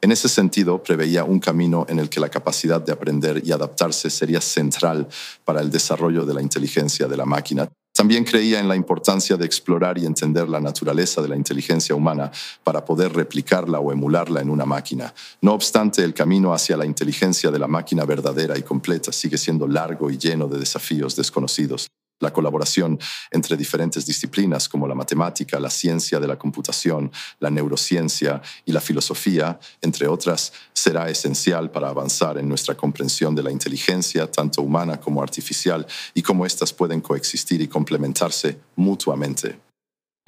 En 0.00 0.10
ese 0.10 0.28
sentido, 0.28 0.82
preveía 0.82 1.24
un 1.24 1.38
camino 1.38 1.86
en 1.88 1.98
el 1.98 2.08
que 2.08 2.20
la 2.20 2.28
capacidad 2.28 2.80
de 2.80 2.92
aprender 2.92 3.42
y 3.44 3.52
adaptarse 3.52 4.10
sería 4.10 4.40
central 4.40 5.06
para 5.44 5.60
el 5.60 5.70
desarrollo 5.70 6.24
de 6.24 6.34
la 6.34 6.42
inteligencia 6.42 7.06
de 7.06 7.16
la 7.16 7.24
máquina. 7.24 7.68
También 7.96 8.24
creía 8.24 8.60
en 8.60 8.68
la 8.68 8.76
importancia 8.76 9.38
de 9.38 9.46
explorar 9.46 9.96
y 9.96 10.04
entender 10.04 10.50
la 10.50 10.60
naturaleza 10.60 11.22
de 11.22 11.28
la 11.28 11.36
inteligencia 11.36 11.94
humana 11.94 12.30
para 12.62 12.84
poder 12.84 13.14
replicarla 13.14 13.80
o 13.80 13.90
emularla 13.90 14.42
en 14.42 14.50
una 14.50 14.66
máquina. 14.66 15.14
No 15.40 15.54
obstante, 15.54 16.04
el 16.04 16.12
camino 16.12 16.52
hacia 16.52 16.76
la 16.76 16.84
inteligencia 16.84 17.50
de 17.50 17.58
la 17.58 17.68
máquina 17.68 18.04
verdadera 18.04 18.58
y 18.58 18.62
completa 18.62 19.12
sigue 19.12 19.38
siendo 19.38 19.66
largo 19.66 20.10
y 20.10 20.18
lleno 20.18 20.46
de 20.46 20.58
desafíos 20.58 21.16
desconocidos. 21.16 21.86
La 22.20 22.32
colaboración 22.32 22.98
entre 23.30 23.56
diferentes 23.56 24.06
disciplinas 24.06 24.68
como 24.68 24.88
la 24.88 24.94
matemática, 24.94 25.60
la 25.60 25.68
ciencia 25.68 26.18
de 26.18 26.26
la 26.26 26.38
computación, 26.38 27.12
la 27.40 27.50
neurociencia 27.50 28.40
y 28.64 28.72
la 28.72 28.80
filosofía, 28.80 29.58
entre 29.82 30.08
otras, 30.08 30.52
será 30.72 31.10
esencial 31.10 31.70
para 31.70 31.88
avanzar 31.88 32.38
en 32.38 32.48
nuestra 32.48 32.74
comprensión 32.74 33.34
de 33.34 33.42
la 33.42 33.50
inteligencia, 33.50 34.30
tanto 34.30 34.62
humana 34.62 34.98
como 34.98 35.22
artificial, 35.22 35.86
y 36.14 36.22
cómo 36.22 36.46
éstas 36.46 36.72
pueden 36.72 37.00
coexistir 37.00 37.60
y 37.60 37.68
complementarse 37.68 38.58
mutuamente. 38.76 39.65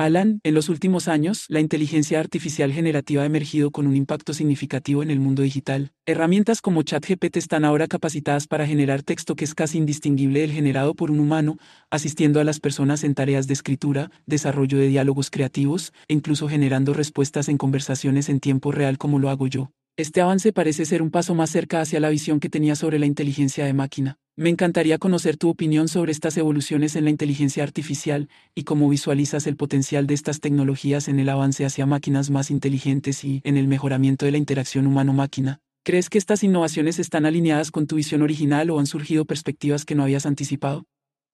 Alan, 0.01 0.39
en 0.45 0.55
los 0.55 0.69
últimos 0.69 1.09
años, 1.09 1.47
la 1.49 1.59
inteligencia 1.59 2.21
artificial 2.21 2.73
generativa 2.73 3.25
ha 3.25 3.27
emergido 3.27 3.73
con 3.73 3.89
un 3.89 3.97
impacto 3.97 4.33
significativo 4.33 5.03
en 5.03 5.11
el 5.11 5.19
mundo 5.19 5.43
digital. 5.43 5.91
Herramientas 6.07 6.61
como 6.61 6.85
ChatGPT 6.85 7.37
están 7.37 7.65
ahora 7.65 7.89
capacitadas 7.89 8.47
para 8.47 8.65
generar 8.65 9.03
texto 9.03 9.35
que 9.35 9.45
es 9.45 9.57
casi 9.57 9.77
indistinguible 9.77 10.43
del 10.43 10.53
generado 10.53 10.95
por 10.95 11.11
un 11.11 11.19
humano, 11.19 11.59
asistiendo 11.91 12.39
a 12.39 12.45
las 12.45 12.61
personas 12.61 13.03
en 13.03 13.17
tareas 13.17 13.49
de 13.49 13.55
escritura, 13.55 14.13
desarrollo 14.25 14.79
de 14.79 14.87
diálogos 14.87 15.31
creativos 15.31 15.93
e 16.07 16.15
incluso 16.15 16.49
generando 16.49 16.95
respuestas 16.95 17.49
en 17.49 17.59
conversaciones 17.59 18.29
en 18.29 18.39
tiempo 18.39 18.71
real 18.71 18.99
como 18.99 19.19
lo 19.19 19.31
hago 19.31 19.49
yo. 19.49 19.73
Este 19.99 20.21
avance 20.21 20.53
parece 20.53 20.87
ser 20.87 21.03
un 21.03 21.11
paso 21.11 21.35
más 21.35 21.51
cerca 21.51 21.81
hacia 21.81 21.99
la 21.99 22.09
visión 22.09 22.39
que 22.39 22.49
tenía 22.49 22.77
sobre 22.77 23.01
la 23.01 23.07
inteligencia 23.07 23.65
de 23.65 23.73
máquina. 23.73 24.17
Me 24.37 24.49
encantaría 24.49 24.97
conocer 24.97 25.37
tu 25.37 25.49
opinión 25.49 25.89
sobre 25.89 26.13
estas 26.13 26.37
evoluciones 26.37 26.95
en 26.95 27.03
la 27.03 27.11
inteligencia 27.11 27.65
artificial 27.65 28.29
y 28.55 28.63
cómo 28.63 28.89
visualizas 28.89 29.49
el 29.49 29.57
potencial 29.57 30.07
de 30.07 30.15
estas 30.15 30.39
tecnologías 30.39 31.09
en 31.09 31.19
el 31.19 31.29
avance 31.29 31.67
hacia 31.67 31.85
máquinas 31.85 32.31
más 32.31 32.53
inteligentes 32.53 33.25
y 33.25 33.41
en 33.43 33.57
el 33.57 33.67
mejoramiento 33.67 34.25
de 34.25 34.31
la 34.31 34.39
interacción 34.39 34.87
humano-máquina. 34.87 35.59
¿Crees 35.85 36.11
que 36.11 36.19
estas 36.19 36.45
innovaciones 36.45 37.01
están 37.01 37.27
alineadas 37.27 37.73
con 37.73 37.89
tu 37.89 37.97
visión 37.97 38.23
original 38.23 38.71
o 38.71 38.79
han 38.79 38.87
surgido 38.87 39.25
perspectivas 39.25 39.85
que 39.85 39.97
no 39.97 40.05
habías 40.05 40.27
anticipado? 40.27 40.87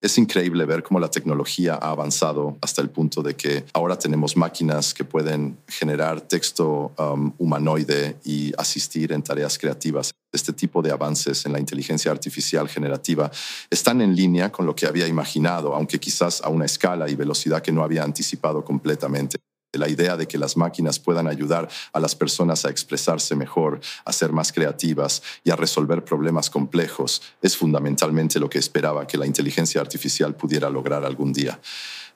Es 0.04 0.18
increíble 0.18 0.66
ver 0.66 0.82
cómo 0.82 1.00
la 1.00 1.10
tecnología 1.10 1.78
ha 1.80 1.88
avanzado 1.88 2.58
hasta 2.60 2.82
el 2.82 2.90
punto 2.90 3.22
de 3.22 3.36
que 3.36 3.64
ahora 3.72 3.98
tenemos 3.98 4.36
máquinas 4.36 4.92
que 4.92 5.02
pueden 5.02 5.56
generar 5.66 6.20
texto 6.20 6.92
um, 6.98 7.32
humanoide 7.38 8.18
y 8.22 8.52
asistir 8.58 9.12
en 9.12 9.22
tareas 9.22 9.56
creativas. 9.56 10.12
Este 10.30 10.52
tipo 10.52 10.82
de 10.82 10.92
avances 10.92 11.46
en 11.46 11.54
la 11.54 11.58
inteligencia 11.58 12.10
artificial 12.10 12.68
generativa 12.68 13.30
están 13.70 14.02
en 14.02 14.14
línea 14.14 14.52
con 14.52 14.66
lo 14.66 14.76
que 14.76 14.84
había 14.86 15.08
imaginado, 15.08 15.74
aunque 15.74 15.98
quizás 15.98 16.42
a 16.42 16.50
una 16.50 16.66
escala 16.66 17.08
y 17.08 17.14
velocidad 17.14 17.62
que 17.62 17.72
no 17.72 17.82
había 17.82 18.02
anticipado 18.02 18.62
completamente 18.62 19.38
la 19.78 19.88
idea 19.88 20.16
de 20.16 20.26
que 20.26 20.38
las 20.38 20.56
máquinas 20.56 20.98
puedan 20.98 21.26
ayudar 21.26 21.68
a 21.92 22.00
las 22.00 22.14
personas 22.14 22.64
a 22.64 22.70
expresarse 22.70 23.34
mejor, 23.36 23.80
a 24.04 24.12
ser 24.12 24.32
más 24.32 24.52
creativas 24.52 25.22
y 25.42 25.50
a 25.50 25.56
resolver 25.56 26.04
problemas 26.04 26.50
complejos 26.50 27.22
es 27.42 27.56
fundamentalmente 27.56 28.38
lo 28.38 28.48
que 28.48 28.58
esperaba 28.58 29.06
que 29.06 29.18
la 29.18 29.26
inteligencia 29.26 29.80
artificial 29.80 30.34
pudiera 30.34 30.70
lograr 30.70 31.04
algún 31.04 31.32
día. 31.32 31.58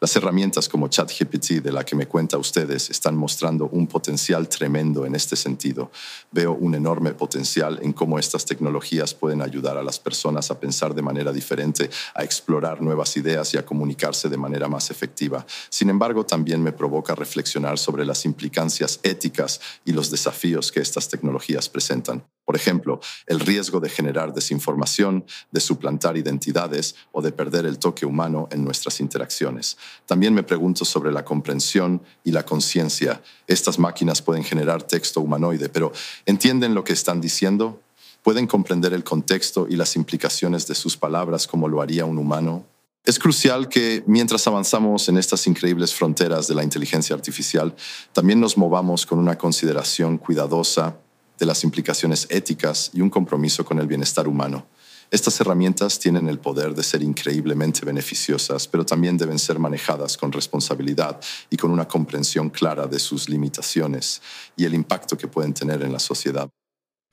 Las 0.00 0.14
herramientas 0.14 0.68
como 0.68 0.86
ChatGPT 0.86 1.60
de 1.60 1.72
la 1.72 1.84
que 1.84 1.96
me 1.96 2.06
cuenta 2.06 2.38
ustedes 2.38 2.88
están 2.88 3.16
mostrando 3.16 3.68
un 3.70 3.88
potencial 3.88 4.48
tremendo 4.48 5.04
en 5.04 5.16
este 5.16 5.34
sentido. 5.34 5.90
Veo 6.30 6.52
un 6.52 6.76
enorme 6.76 7.14
potencial 7.14 7.80
en 7.82 7.92
cómo 7.92 8.16
estas 8.16 8.44
tecnologías 8.44 9.12
pueden 9.12 9.42
ayudar 9.42 9.76
a 9.76 9.82
las 9.82 9.98
personas 9.98 10.52
a 10.52 10.60
pensar 10.60 10.94
de 10.94 11.02
manera 11.02 11.32
diferente, 11.32 11.90
a 12.14 12.22
explorar 12.22 12.80
nuevas 12.80 13.16
ideas 13.16 13.52
y 13.54 13.58
a 13.58 13.66
comunicarse 13.66 14.28
de 14.28 14.36
manera 14.36 14.68
más 14.68 14.92
efectiva. 14.92 15.44
Sin 15.68 15.90
embargo, 15.90 16.24
también 16.24 16.62
me 16.62 16.70
provoca 16.70 17.16
reflexionar 17.16 17.76
sobre 17.76 18.04
las 18.04 18.24
implicancias 18.24 19.00
éticas 19.02 19.60
y 19.84 19.90
los 19.90 20.12
desafíos 20.12 20.70
que 20.70 20.80
estas 20.80 21.08
tecnologías 21.08 21.68
presentan. 21.68 22.22
Por 22.48 22.56
ejemplo, 22.56 23.00
el 23.26 23.40
riesgo 23.40 23.78
de 23.78 23.90
generar 23.90 24.32
desinformación, 24.32 25.26
de 25.50 25.60
suplantar 25.60 26.16
identidades 26.16 26.94
o 27.12 27.20
de 27.20 27.30
perder 27.30 27.66
el 27.66 27.78
toque 27.78 28.06
humano 28.06 28.48
en 28.50 28.64
nuestras 28.64 29.00
interacciones. 29.00 29.76
También 30.06 30.34
me 30.34 30.42
pregunto 30.42 30.84
sobre 30.84 31.12
la 31.12 31.24
comprensión 31.24 32.02
y 32.24 32.32
la 32.32 32.44
conciencia. 32.44 33.22
Estas 33.46 33.78
máquinas 33.78 34.22
pueden 34.22 34.44
generar 34.44 34.82
texto 34.82 35.20
humanoide, 35.20 35.68
pero 35.68 35.92
¿entienden 36.26 36.74
lo 36.74 36.84
que 36.84 36.92
están 36.92 37.20
diciendo? 37.20 37.80
¿Pueden 38.22 38.46
comprender 38.46 38.92
el 38.92 39.04
contexto 39.04 39.66
y 39.68 39.76
las 39.76 39.96
implicaciones 39.96 40.66
de 40.66 40.74
sus 40.74 40.96
palabras 40.96 41.46
como 41.46 41.68
lo 41.68 41.80
haría 41.80 42.04
un 42.04 42.18
humano? 42.18 42.64
Es 43.04 43.18
crucial 43.18 43.68
que 43.68 44.02
mientras 44.06 44.46
avanzamos 44.46 45.08
en 45.08 45.16
estas 45.16 45.46
increíbles 45.46 45.94
fronteras 45.94 46.46
de 46.46 46.54
la 46.54 46.62
inteligencia 46.62 47.16
artificial, 47.16 47.74
también 48.12 48.38
nos 48.38 48.58
movamos 48.58 49.06
con 49.06 49.18
una 49.18 49.38
consideración 49.38 50.18
cuidadosa 50.18 50.98
de 51.38 51.46
las 51.46 51.64
implicaciones 51.64 52.26
éticas 52.28 52.90
y 52.92 53.00
un 53.00 53.08
compromiso 53.08 53.64
con 53.64 53.78
el 53.78 53.86
bienestar 53.86 54.28
humano. 54.28 54.66
Estas 55.10 55.40
herramientas 55.40 55.98
tienen 55.98 56.28
el 56.28 56.38
poder 56.38 56.74
de 56.74 56.82
ser 56.82 57.02
increíblemente 57.02 57.86
beneficiosas, 57.86 58.68
pero 58.68 58.84
también 58.84 59.16
deben 59.16 59.38
ser 59.38 59.58
manejadas 59.58 60.18
con 60.18 60.30
responsabilidad 60.30 61.18
y 61.48 61.56
con 61.56 61.70
una 61.70 61.88
comprensión 61.88 62.50
clara 62.50 62.86
de 62.86 62.98
sus 62.98 63.26
limitaciones 63.30 64.20
y 64.54 64.66
el 64.66 64.74
impacto 64.74 65.16
que 65.16 65.26
pueden 65.26 65.54
tener 65.54 65.82
en 65.82 65.92
la 65.92 65.98
sociedad. 65.98 66.50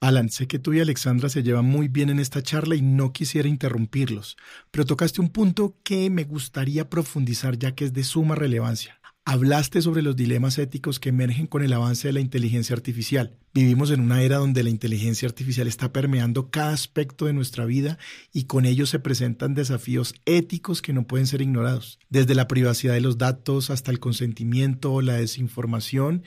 Alan, 0.02 0.30
sé 0.30 0.46
que 0.46 0.60
tú 0.60 0.74
y 0.74 0.82
Alexandra 0.82 1.30
se 1.30 1.42
llevan 1.42 1.66
muy 1.66 1.88
bien 1.88 2.10
en 2.10 2.20
esta 2.20 2.44
charla 2.44 2.76
y 2.76 2.82
no 2.82 3.14
quisiera 3.14 3.48
interrumpirlos, 3.48 4.36
pero 4.72 4.86
tocaste 4.86 5.22
un 5.22 5.30
punto 5.30 5.78
que 5.84 6.10
me 6.10 6.26
gustaría 6.26 6.90
profundizar 6.90 7.58
ya 7.58 7.76
que 7.76 7.86
es 7.86 7.94
de 7.94 8.04
suma 8.04 8.36
relevancia. 8.36 9.00
Hablaste 9.28 9.82
sobre 9.82 10.04
los 10.04 10.16
dilemas 10.16 10.60
éticos 10.60 11.00
que 11.00 11.10
emergen 11.10 11.48
con 11.48 11.64
el 11.64 11.74
avance 11.74 12.08
de 12.08 12.14
la 12.14 12.20
inteligencia 12.20 12.76
artificial. 12.76 13.36
Vivimos 13.56 13.90
en 13.90 14.02
una 14.02 14.22
era 14.22 14.38
donde 14.38 14.62
la 14.62 14.70
inteligencia 14.70 15.28
artificial 15.28 15.68
está 15.68 15.92
permeando 15.92 16.52
cada 16.52 16.74
aspecto 16.74 17.26
de 17.26 17.34
nuestra 17.34 17.66
vida 17.66 17.98
y 18.32 18.44
con 18.44 18.66
ello 18.66 18.86
se 18.86 19.00
presentan 19.00 19.56
desafíos 19.56 20.14
éticos 20.26 20.84
que 20.84 20.94
no 20.94 21.08
pueden 21.08 21.26
ser 21.26 21.42
ignorados, 21.42 21.98
desde 22.08 22.36
la 22.36 22.48
privacidad 22.48 22.94
de 22.94 23.02
los 23.02 23.18
datos 23.18 23.72
hasta 23.72 23.90
el 23.90 24.00
consentimiento 24.00 24.94
o 24.94 25.02
la 25.02 25.16
desinformación 25.16 26.24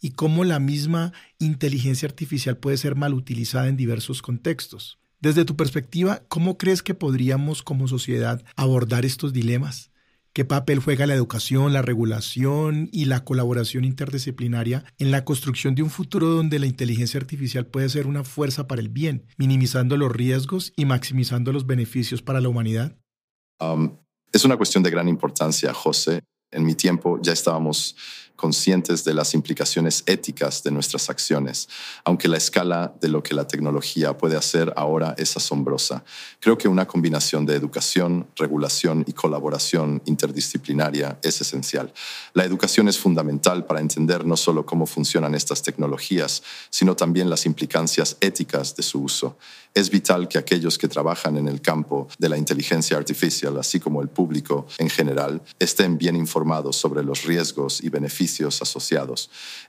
y 0.00 0.12
cómo 0.12 0.42
la 0.44 0.58
misma 0.58 1.12
inteligencia 1.38 2.08
artificial 2.08 2.56
puede 2.56 2.78
ser 2.78 2.94
mal 2.94 3.12
utilizada 3.12 3.68
en 3.68 3.76
diversos 3.76 4.22
contextos. 4.22 4.98
Desde 5.20 5.44
tu 5.44 5.54
perspectiva, 5.54 6.22
¿cómo 6.28 6.56
crees 6.56 6.82
que 6.82 6.94
podríamos 6.94 7.62
como 7.62 7.88
sociedad 7.88 8.42
abordar 8.56 9.04
estos 9.04 9.34
dilemas? 9.34 9.90
¿Qué 10.38 10.44
papel 10.44 10.78
juega 10.78 11.04
la 11.04 11.14
educación, 11.14 11.72
la 11.72 11.82
regulación 11.82 12.88
y 12.92 13.06
la 13.06 13.24
colaboración 13.24 13.84
interdisciplinaria 13.84 14.84
en 14.96 15.10
la 15.10 15.24
construcción 15.24 15.74
de 15.74 15.82
un 15.82 15.90
futuro 15.90 16.28
donde 16.28 16.60
la 16.60 16.66
inteligencia 16.66 17.18
artificial 17.18 17.66
puede 17.66 17.88
ser 17.88 18.06
una 18.06 18.22
fuerza 18.22 18.68
para 18.68 18.80
el 18.80 18.88
bien, 18.88 19.26
minimizando 19.36 19.96
los 19.96 20.12
riesgos 20.12 20.72
y 20.76 20.84
maximizando 20.84 21.52
los 21.52 21.66
beneficios 21.66 22.22
para 22.22 22.40
la 22.40 22.48
humanidad? 22.48 22.96
Um, 23.58 23.96
es 24.32 24.44
una 24.44 24.56
cuestión 24.56 24.84
de 24.84 24.90
gran 24.90 25.08
importancia, 25.08 25.74
José. 25.74 26.20
En 26.52 26.64
mi 26.64 26.76
tiempo 26.76 27.18
ya 27.20 27.32
estábamos 27.32 27.96
conscientes 28.38 29.02
de 29.02 29.14
las 29.14 29.34
implicaciones 29.34 30.04
éticas 30.06 30.62
de 30.62 30.70
nuestras 30.70 31.10
acciones, 31.10 31.68
aunque 32.04 32.28
la 32.28 32.36
escala 32.36 32.94
de 33.00 33.08
lo 33.08 33.20
que 33.20 33.34
la 33.34 33.48
tecnología 33.48 34.16
puede 34.16 34.36
hacer 34.36 34.72
ahora 34.76 35.16
es 35.18 35.36
asombrosa. 35.36 36.04
Creo 36.38 36.56
que 36.56 36.68
una 36.68 36.86
combinación 36.86 37.44
de 37.44 37.56
educación, 37.56 38.28
regulación 38.36 39.04
y 39.08 39.12
colaboración 39.12 40.00
interdisciplinaria 40.04 41.18
es 41.20 41.40
esencial. 41.40 41.92
La 42.32 42.44
educación 42.44 42.86
es 42.86 42.96
fundamental 42.96 43.66
para 43.66 43.80
entender 43.80 44.24
no 44.24 44.36
solo 44.36 44.64
cómo 44.64 44.86
funcionan 44.86 45.34
estas 45.34 45.60
tecnologías, 45.62 46.44
sino 46.70 46.94
también 46.94 47.28
las 47.28 47.44
implicancias 47.44 48.16
éticas 48.20 48.76
de 48.76 48.84
su 48.84 49.02
uso. 49.02 49.36
Es 49.74 49.90
vital 49.90 50.28
que 50.28 50.38
aquellos 50.38 50.78
que 50.78 50.86
trabajan 50.86 51.36
en 51.36 51.48
el 51.48 51.60
campo 51.60 52.06
de 52.18 52.28
la 52.28 52.38
inteligencia 52.38 52.96
artificial, 52.96 53.58
así 53.58 53.80
como 53.80 54.00
el 54.00 54.08
público 54.08 54.66
en 54.78 54.88
general, 54.88 55.42
estén 55.58 55.98
bien 55.98 56.14
informados 56.14 56.76
sobre 56.76 57.02
los 57.02 57.24
riesgos 57.24 57.82
y 57.82 57.88
beneficios 57.88 58.27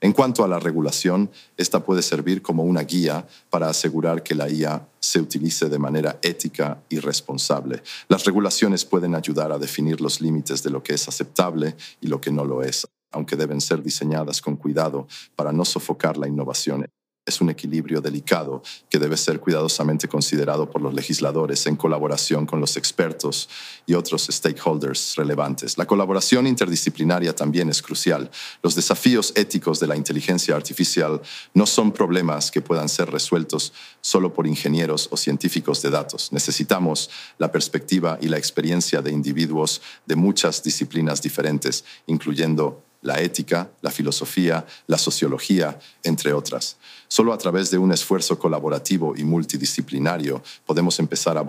En 0.01 0.13
cuanto 0.13 0.43
a 0.43 0.47
la 0.47 0.59
regulación, 0.59 1.29
esta 1.57 1.83
puede 1.83 2.01
servir 2.01 2.41
como 2.41 2.63
una 2.63 2.81
guía 2.83 3.27
para 3.49 3.69
asegurar 3.69 4.23
que 4.23 4.35
la 4.35 4.49
IA 4.49 4.87
se 4.99 5.19
utilice 5.19 5.69
de 5.69 5.79
manera 5.79 6.19
ética 6.21 6.81
y 6.89 6.99
responsable. 6.99 7.81
Las 8.07 8.25
regulaciones 8.25 8.85
pueden 8.85 9.15
ayudar 9.15 9.51
a 9.51 9.57
definir 9.57 10.01
los 10.01 10.21
límites 10.21 10.61
de 10.63 10.69
lo 10.69 10.83
que 10.83 10.93
es 10.93 11.07
aceptable 11.07 11.75
y 12.01 12.07
lo 12.07 12.19
que 12.19 12.31
no 12.31 12.45
lo 12.45 12.61
es, 12.61 12.87
aunque 13.11 13.35
deben 13.35 13.61
ser 13.61 13.81
diseñadas 13.81 14.41
con 14.41 14.55
cuidado 14.55 15.07
para 15.35 15.51
no 15.51 15.65
sofocar 15.65 16.17
la 16.17 16.27
innovación 16.27 16.85
es 17.29 17.39
un 17.39 17.49
equilibrio 17.49 18.01
delicado 18.01 18.61
que 18.89 18.99
debe 18.99 19.15
ser 19.15 19.39
cuidadosamente 19.39 20.07
considerado 20.07 20.69
por 20.69 20.81
los 20.81 20.93
legisladores 20.93 21.65
en 21.67 21.75
colaboración 21.75 22.45
con 22.45 22.59
los 22.59 22.75
expertos 22.75 23.47
y 23.85 23.93
otros 23.93 24.27
stakeholders 24.29 25.15
relevantes. 25.15 25.77
La 25.77 25.85
colaboración 25.85 26.45
interdisciplinaria 26.45 27.33
también 27.33 27.69
es 27.69 27.81
crucial. 27.81 28.29
Los 28.61 28.75
desafíos 28.75 29.31
éticos 29.35 29.79
de 29.79 29.87
la 29.87 29.95
inteligencia 29.95 30.55
artificial 30.55 31.21
no 31.53 31.65
son 31.65 31.91
problemas 31.91 32.51
que 32.51 32.61
puedan 32.61 32.89
ser 32.89 33.09
resueltos 33.09 33.71
solo 34.01 34.33
por 34.33 34.45
ingenieros 34.45 35.07
o 35.11 35.17
científicos 35.17 35.81
de 35.81 35.89
datos. 35.89 36.33
Necesitamos 36.33 37.09
la 37.37 37.51
perspectiva 37.51 38.17
y 38.21 38.27
la 38.27 38.37
experiencia 38.37 39.01
de 39.01 39.11
individuos 39.11 39.81
de 40.05 40.15
muchas 40.15 40.61
disciplinas 40.63 41.21
diferentes, 41.21 41.85
incluyendo 42.07 42.88
la 43.01 43.21
ética, 43.21 43.71
la 43.81 43.91
filosofía, 43.91 44.65
la 44.87 44.97
sociología, 44.97 45.79
entre 46.03 46.33
otras. 46.33 46.77
Solo 47.07 47.33
a 47.33 47.37
través 47.37 47.71
de 47.71 47.77
un 47.77 47.91
esfuerzo 47.91 48.37
colaborativo 48.37 49.15
y 49.15 49.23
multidisciplinario 49.23 50.43
podemos 50.65 50.99
empezar 50.99 51.37
a 51.37 51.45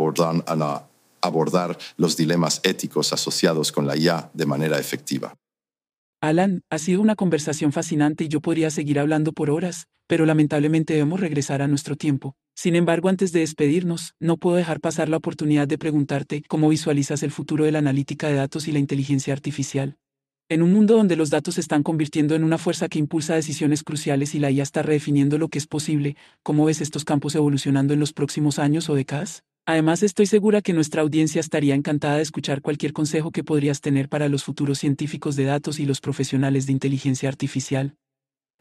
abordar, 1.22 1.78
los 1.96 2.16
dilemas 2.16 2.60
éticos 2.62 3.12
asociados 3.12 3.72
con 3.72 3.86
la 3.86 3.96
IA 3.96 4.30
de 4.32 4.46
manera 4.46 4.78
efectiva. 4.78 5.34
Alan, 6.22 6.62
ha 6.70 6.78
sido 6.78 7.00
una 7.00 7.16
conversación 7.16 7.72
fascinante 7.72 8.24
y 8.24 8.28
yo 8.28 8.40
podría 8.40 8.70
seguir 8.70 8.98
hablando 8.98 9.32
por 9.32 9.50
horas, 9.50 9.86
pero 10.06 10.26
lamentablemente 10.26 10.94
debemos 10.94 11.20
regresar 11.20 11.62
a 11.62 11.68
nuestro 11.68 11.96
tiempo. 11.96 12.34
Sin 12.54 12.76
embargo, 12.76 13.08
antes 13.08 13.32
de 13.32 13.40
despedirnos, 13.40 14.14
no 14.18 14.36
puedo 14.36 14.56
dejar 14.56 14.80
pasar 14.80 15.08
la 15.08 15.16
oportunidad 15.16 15.66
de 15.66 15.78
preguntarte 15.78 16.42
cómo 16.46 16.68
visualizas 16.68 17.22
el 17.22 17.30
futuro 17.30 17.64
de 17.64 17.72
la 17.72 17.78
analítica 17.78 18.28
de 18.28 18.34
datos 18.34 18.68
y 18.68 18.72
la 18.72 18.80
inteligencia 18.80 19.32
artificial. 19.32 19.96
En 20.52 20.62
un 20.62 20.72
mundo 20.72 20.96
donde 20.96 21.14
los 21.14 21.30
datos 21.30 21.54
se 21.54 21.60
están 21.60 21.84
convirtiendo 21.84 22.34
en 22.34 22.42
una 22.42 22.58
fuerza 22.58 22.88
que 22.88 22.98
impulsa 22.98 23.36
decisiones 23.36 23.84
cruciales 23.84 24.34
y 24.34 24.40
la 24.40 24.50
IA 24.50 24.64
está 24.64 24.82
redefiniendo 24.82 25.38
lo 25.38 25.46
que 25.46 25.58
es 25.58 25.68
posible, 25.68 26.16
¿cómo 26.42 26.64
ves 26.64 26.80
estos 26.80 27.04
campos 27.04 27.36
evolucionando 27.36 27.94
en 27.94 28.00
los 28.00 28.12
próximos 28.12 28.58
años 28.58 28.90
o 28.90 28.96
décadas? 28.96 29.44
Además, 29.64 30.02
estoy 30.02 30.26
segura 30.26 30.60
que 30.60 30.72
nuestra 30.72 31.02
audiencia 31.02 31.38
estaría 31.38 31.76
encantada 31.76 32.16
de 32.16 32.22
escuchar 32.22 32.62
cualquier 32.62 32.92
consejo 32.92 33.30
que 33.30 33.44
podrías 33.44 33.80
tener 33.80 34.08
para 34.08 34.28
los 34.28 34.42
futuros 34.42 34.80
científicos 34.80 35.36
de 35.36 35.44
datos 35.44 35.78
y 35.78 35.86
los 35.86 36.00
profesionales 36.00 36.66
de 36.66 36.72
inteligencia 36.72 37.28
artificial. 37.28 37.94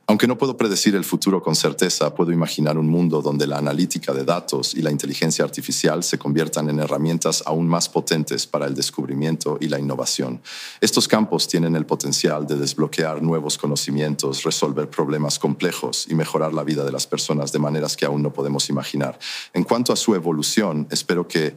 Aunque 0.09 0.25
no 0.25 0.39
puedo 0.39 0.57
predecir 0.57 0.95
el 0.95 1.03
futuro 1.03 1.39
con 1.43 1.55
certeza, 1.55 2.15
puedo 2.15 2.31
imaginar 2.31 2.79
un 2.79 2.89
mundo 2.89 3.21
donde 3.21 3.45
la 3.45 3.59
analítica 3.59 4.11
de 4.11 4.23
datos 4.23 4.73
y 4.73 4.81
la 4.81 4.89
inteligencia 4.89 5.45
artificial 5.45 6.03
se 6.03 6.17
conviertan 6.17 6.67
en 6.67 6.79
herramientas 6.79 7.43
aún 7.45 7.67
más 7.67 7.89
potentes 7.89 8.47
para 8.47 8.65
el 8.65 8.73
descubrimiento 8.73 9.59
y 9.61 9.67
la 9.67 9.77
innovación. 9.77 10.41
Estos 10.81 11.07
campos 11.07 11.47
tienen 11.47 11.75
el 11.75 11.85
potencial 11.85 12.47
de 12.47 12.55
desbloquear 12.55 13.21
nuevos 13.21 13.59
conocimientos, 13.59 14.41
resolver 14.41 14.89
problemas 14.89 15.37
complejos 15.37 16.07
y 16.09 16.15
mejorar 16.15 16.55
la 16.55 16.63
vida 16.63 16.83
de 16.83 16.91
las 16.91 17.05
personas 17.05 17.51
de 17.51 17.59
maneras 17.59 17.95
que 17.95 18.07
aún 18.07 18.23
no 18.23 18.33
podemos 18.33 18.67
imaginar. 18.71 19.19
En 19.53 19.63
cuanto 19.63 19.93
a 19.93 19.95
su 19.95 20.15
evolución, 20.15 20.87
espero 20.89 21.27
que 21.27 21.55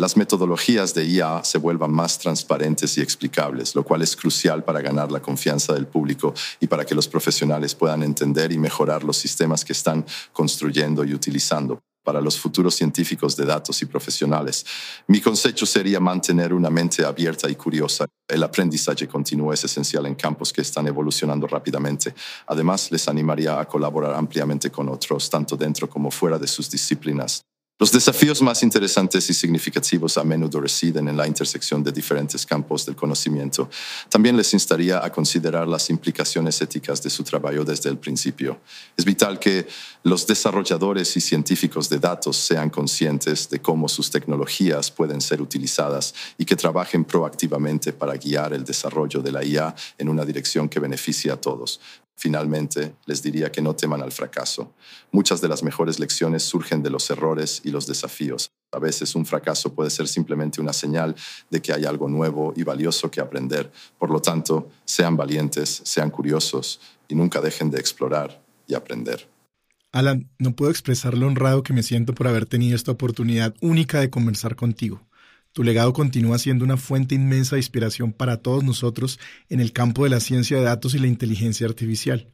las 0.00 0.16
metodologías 0.16 0.94
de 0.94 1.04
IA 1.04 1.44
se 1.44 1.58
vuelvan 1.58 1.92
más 1.92 2.18
transparentes 2.18 2.96
y 2.96 3.02
explicables, 3.02 3.74
lo 3.74 3.84
cual 3.84 4.00
es 4.00 4.16
crucial 4.16 4.64
para 4.64 4.80
ganar 4.80 5.12
la 5.12 5.20
confianza 5.20 5.74
del 5.74 5.86
público 5.86 6.32
y 6.58 6.68
para 6.68 6.86
que 6.86 6.94
los 6.94 7.06
profesionales 7.06 7.74
puedan 7.74 8.02
entender 8.02 8.50
y 8.50 8.56
mejorar 8.56 9.04
los 9.04 9.18
sistemas 9.18 9.62
que 9.62 9.74
están 9.74 10.06
construyendo 10.32 11.04
y 11.04 11.12
utilizando 11.12 11.82
para 12.02 12.22
los 12.22 12.38
futuros 12.38 12.74
científicos 12.76 13.36
de 13.36 13.44
datos 13.44 13.82
y 13.82 13.84
profesionales. 13.84 14.64
Mi 15.06 15.20
consejo 15.20 15.66
sería 15.66 16.00
mantener 16.00 16.54
una 16.54 16.70
mente 16.70 17.04
abierta 17.04 17.50
y 17.50 17.54
curiosa. 17.54 18.06
El 18.26 18.42
aprendizaje 18.42 19.06
continuo 19.06 19.52
es 19.52 19.64
esencial 19.64 20.06
en 20.06 20.14
campos 20.14 20.50
que 20.50 20.62
están 20.62 20.86
evolucionando 20.86 21.46
rápidamente. 21.46 22.14
Además, 22.46 22.90
les 22.90 23.06
animaría 23.06 23.60
a 23.60 23.66
colaborar 23.66 24.14
ampliamente 24.14 24.70
con 24.70 24.88
otros, 24.88 25.28
tanto 25.28 25.58
dentro 25.58 25.90
como 25.90 26.10
fuera 26.10 26.38
de 26.38 26.46
sus 26.46 26.70
disciplinas. 26.70 27.42
Los 27.80 27.92
desafíos 27.92 28.42
más 28.42 28.62
interesantes 28.62 29.30
y 29.30 29.32
significativos 29.32 30.18
a 30.18 30.22
menudo 30.22 30.60
residen 30.60 31.08
en 31.08 31.16
la 31.16 31.26
intersección 31.26 31.82
de 31.82 31.90
diferentes 31.90 32.44
campos 32.44 32.84
del 32.84 32.94
conocimiento. 32.94 33.70
También 34.10 34.36
les 34.36 34.52
instaría 34.52 35.02
a 35.02 35.10
considerar 35.10 35.66
las 35.66 35.88
implicaciones 35.88 36.60
éticas 36.60 37.02
de 37.02 37.08
su 37.08 37.24
trabajo 37.24 37.64
desde 37.64 37.88
el 37.88 37.96
principio. 37.96 38.60
Es 38.98 39.06
vital 39.06 39.38
que 39.38 39.66
los 40.02 40.26
desarrolladores 40.26 41.16
y 41.16 41.22
científicos 41.22 41.88
de 41.88 41.98
datos 41.98 42.36
sean 42.36 42.68
conscientes 42.68 43.48
de 43.48 43.62
cómo 43.62 43.88
sus 43.88 44.10
tecnologías 44.10 44.90
pueden 44.90 45.22
ser 45.22 45.40
utilizadas 45.40 46.14
y 46.36 46.44
que 46.44 46.56
trabajen 46.56 47.06
proactivamente 47.06 47.94
para 47.94 48.12
guiar 48.18 48.52
el 48.52 48.62
desarrollo 48.62 49.22
de 49.22 49.32
la 49.32 49.42
IA 49.42 49.74
en 49.96 50.10
una 50.10 50.26
dirección 50.26 50.68
que 50.68 50.80
beneficie 50.80 51.32
a 51.32 51.40
todos. 51.40 51.80
Finalmente, 52.20 52.96
les 53.06 53.22
diría 53.22 53.50
que 53.50 53.62
no 53.62 53.74
teman 53.74 54.02
al 54.02 54.12
fracaso. 54.12 54.74
Muchas 55.10 55.40
de 55.40 55.48
las 55.48 55.62
mejores 55.62 55.98
lecciones 55.98 56.42
surgen 56.42 56.82
de 56.82 56.90
los 56.90 57.08
errores 57.08 57.62
y 57.64 57.70
los 57.70 57.86
desafíos. 57.86 58.50
A 58.72 58.78
veces 58.78 59.14
un 59.14 59.24
fracaso 59.24 59.72
puede 59.74 59.88
ser 59.88 60.06
simplemente 60.06 60.60
una 60.60 60.74
señal 60.74 61.16
de 61.48 61.62
que 61.62 61.72
hay 61.72 61.86
algo 61.86 62.10
nuevo 62.10 62.52
y 62.54 62.62
valioso 62.62 63.10
que 63.10 63.22
aprender. 63.22 63.72
Por 63.98 64.10
lo 64.10 64.20
tanto, 64.20 64.68
sean 64.84 65.16
valientes, 65.16 65.80
sean 65.82 66.10
curiosos 66.10 66.78
y 67.08 67.14
nunca 67.14 67.40
dejen 67.40 67.70
de 67.70 67.80
explorar 67.80 68.42
y 68.66 68.74
aprender. 68.74 69.26
Alan, 69.90 70.28
no 70.38 70.54
puedo 70.54 70.70
expresar 70.70 71.16
lo 71.16 71.26
honrado 71.26 71.62
que 71.62 71.72
me 71.72 71.82
siento 71.82 72.14
por 72.14 72.28
haber 72.28 72.44
tenido 72.44 72.76
esta 72.76 72.92
oportunidad 72.92 73.54
única 73.62 73.98
de 73.98 74.10
conversar 74.10 74.56
contigo. 74.56 75.00
Tu 75.52 75.64
legado 75.64 75.92
continúa 75.92 76.38
siendo 76.38 76.64
una 76.64 76.76
fuente 76.76 77.14
inmensa 77.14 77.56
de 77.56 77.60
inspiración 77.60 78.12
para 78.12 78.36
todos 78.36 78.62
nosotros 78.62 79.18
en 79.48 79.60
el 79.60 79.72
campo 79.72 80.04
de 80.04 80.10
la 80.10 80.20
ciencia 80.20 80.56
de 80.56 80.62
datos 80.62 80.94
y 80.94 80.98
la 80.98 81.08
inteligencia 81.08 81.66
artificial. 81.66 82.28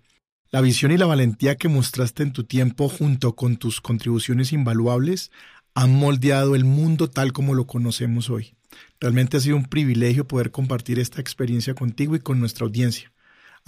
La 0.50 0.60
visión 0.60 0.92
y 0.92 0.98
la 0.98 1.06
valentía 1.06 1.56
que 1.56 1.68
mostraste 1.68 2.22
en 2.22 2.32
tu 2.32 2.44
tiempo 2.44 2.88
junto 2.88 3.34
con 3.34 3.56
tus 3.56 3.80
contribuciones 3.80 4.52
invaluables 4.52 5.30
han 5.74 5.94
moldeado 5.94 6.54
el 6.54 6.64
mundo 6.64 7.10
tal 7.10 7.32
como 7.32 7.54
lo 7.54 7.66
conocemos 7.66 8.30
hoy. 8.30 8.54
Realmente 9.00 9.36
ha 9.36 9.40
sido 9.40 9.56
un 9.56 9.64
privilegio 9.64 10.26
poder 10.26 10.50
compartir 10.50 10.98
esta 10.98 11.20
experiencia 11.20 11.74
contigo 11.74 12.16
y 12.16 12.20
con 12.20 12.38
nuestra 12.38 12.64
audiencia. 12.66 13.12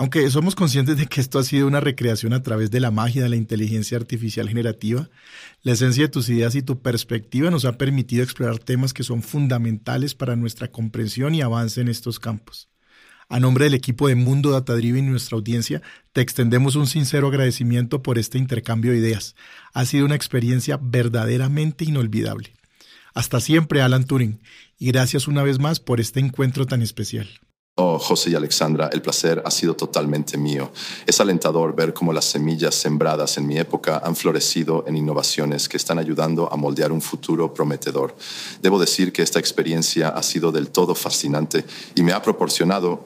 Aunque 0.01 0.31
somos 0.31 0.55
conscientes 0.55 0.97
de 0.97 1.07
que 1.07 1.21
esto 1.21 1.41
ha 1.41 1.43
sido 1.43 1.67
una 1.67 1.81
recreación 1.81 2.33
a 2.33 2.41
través 2.41 2.71
de 2.71 2.79
la 2.79 2.93
magia 2.93 3.25
de 3.25 3.29
la 3.29 3.35
inteligencia 3.35 3.99
artificial 3.99 4.49
generativa, 4.49 5.11
la 5.63 5.73
esencia 5.73 6.05
de 6.05 6.09
tus 6.09 6.29
ideas 6.29 6.55
y 6.55 6.63
tu 6.63 6.81
perspectiva 6.81 7.51
nos 7.51 7.65
ha 7.65 7.77
permitido 7.77 8.23
explorar 8.23 8.61
temas 8.61 8.95
que 8.95 9.03
son 9.03 9.23
fundamentales 9.23 10.15
para 10.15 10.37
nuestra 10.37 10.71
comprensión 10.71 11.35
y 11.35 11.43
avance 11.43 11.81
en 11.81 11.89
estos 11.89 12.21
campos. 12.21 12.69
A 13.29 13.41
nombre 13.41 13.65
del 13.65 13.75
equipo 13.75 14.07
de 14.07 14.15
Mundo 14.15 14.53
Data 14.53 14.77
Driven 14.77 15.07
y 15.07 15.11
nuestra 15.11 15.35
audiencia, 15.35 15.83
te 16.13 16.21
extendemos 16.21 16.77
un 16.77 16.87
sincero 16.87 17.27
agradecimiento 17.27 18.01
por 18.01 18.19
este 18.19 18.39
intercambio 18.39 18.93
de 18.93 18.99
ideas. 18.99 19.35
Ha 19.75 19.85
sido 19.85 20.07
una 20.07 20.15
experiencia 20.15 20.79
verdaderamente 20.81 21.85
inolvidable. 21.85 22.55
Hasta 23.15 23.41
siempre, 23.41 23.83
Alan 23.83 24.05
Turing, 24.05 24.41
y 24.79 24.93
gracias 24.93 25.27
una 25.27 25.43
vez 25.43 25.59
más 25.59 25.81
por 25.81 25.99
este 25.99 26.21
encuentro 26.21 26.67
tan 26.67 26.83
especial. 26.83 27.29
Oh, 27.81 27.97
José 27.97 28.31
y 28.31 28.35
Alexandra, 28.35 28.91
el 28.93 29.01
placer 29.01 29.41
ha 29.45 29.53
sido 29.53 29.77
totalmente 29.77 30.37
mío. 30.37 30.73
Es 31.07 31.21
alentador 31.21 31.77
ver 31.77 31.95
cómo 31.95 32.13
las 32.13 32.25
semillas 32.25 32.75
sembradas 32.75 33.39
en 33.39 33.47
mi 33.47 33.57
época 33.57 34.03
han 34.05 34.17
florecido 34.17 34.83
en 34.89 34.97
innovaciones 34.97 35.69
que 35.69 35.77
están 35.77 36.01
ayudando 36.01 36.53
a 36.53 36.57
moldear 36.57 36.91
un 36.91 37.01
futuro 37.01 37.55
prometedor. 37.55 38.17
Debo 38.61 38.81
decir 38.81 39.13
que 39.13 39.23
esta 39.23 39.39
experiencia 39.39 40.09
ha 40.09 40.25
sido 40.25 40.51
del 40.51 40.71
todo 40.71 40.97
fascinante 40.97 41.65
y 41.95 42.03
me 42.03 42.11
ha 42.11 42.21
proporcionado 42.21 43.05